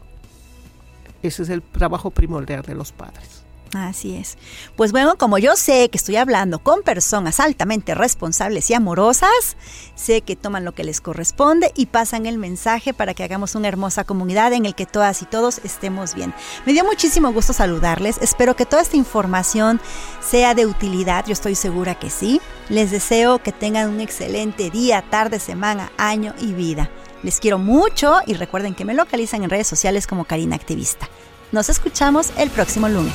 Ese 1.22 1.42
es 1.42 1.48
el 1.48 1.62
trabajo 1.62 2.10
primordial 2.10 2.62
de 2.62 2.74
los 2.74 2.92
padres. 2.92 3.35
Así 3.84 4.16
es. 4.16 4.38
Pues 4.74 4.90
bueno, 4.90 5.18
como 5.18 5.36
yo 5.36 5.54
sé 5.54 5.90
que 5.90 5.98
estoy 5.98 6.16
hablando 6.16 6.60
con 6.60 6.82
personas 6.82 7.40
altamente 7.40 7.94
responsables 7.94 8.70
y 8.70 8.74
amorosas, 8.74 9.56
sé 9.94 10.22
que 10.22 10.34
toman 10.34 10.64
lo 10.64 10.72
que 10.72 10.82
les 10.82 11.02
corresponde 11.02 11.72
y 11.74 11.86
pasan 11.86 12.24
el 12.24 12.38
mensaje 12.38 12.94
para 12.94 13.12
que 13.12 13.22
hagamos 13.22 13.54
una 13.54 13.68
hermosa 13.68 14.04
comunidad 14.04 14.54
en 14.54 14.64
el 14.64 14.74
que 14.74 14.86
todas 14.86 15.20
y 15.20 15.26
todos 15.26 15.60
estemos 15.62 16.14
bien. 16.14 16.32
Me 16.64 16.72
dio 16.72 16.84
muchísimo 16.84 17.32
gusto 17.32 17.52
saludarles. 17.52 18.16
Espero 18.22 18.56
que 18.56 18.64
toda 18.64 18.80
esta 18.80 18.96
información 18.96 19.78
sea 20.26 20.54
de 20.54 20.64
utilidad. 20.64 21.26
Yo 21.26 21.34
estoy 21.34 21.54
segura 21.54 21.98
que 21.98 22.08
sí. 22.08 22.40
Les 22.70 22.90
deseo 22.90 23.42
que 23.42 23.52
tengan 23.52 23.90
un 23.90 24.00
excelente 24.00 24.70
día, 24.70 25.04
tarde, 25.10 25.38
semana, 25.38 25.92
año 25.98 26.34
y 26.40 26.52
vida. 26.54 26.90
Les 27.22 27.40
quiero 27.40 27.58
mucho 27.58 28.16
y 28.26 28.34
recuerden 28.34 28.74
que 28.74 28.84
me 28.84 28.94
localizan 28.94 29.42
en 29.42 29.50
redes 29.50 29.66
sociales 29.66 30.06
como 30.06 30.24
Karina 30.24 30.56
Activista. 30.56 31.08
Nos 31.52 31.68
escuchamos 31.68 32.32
el 32.38 32.50
próximo 32.50 32.88
lunes. 32.88 33.14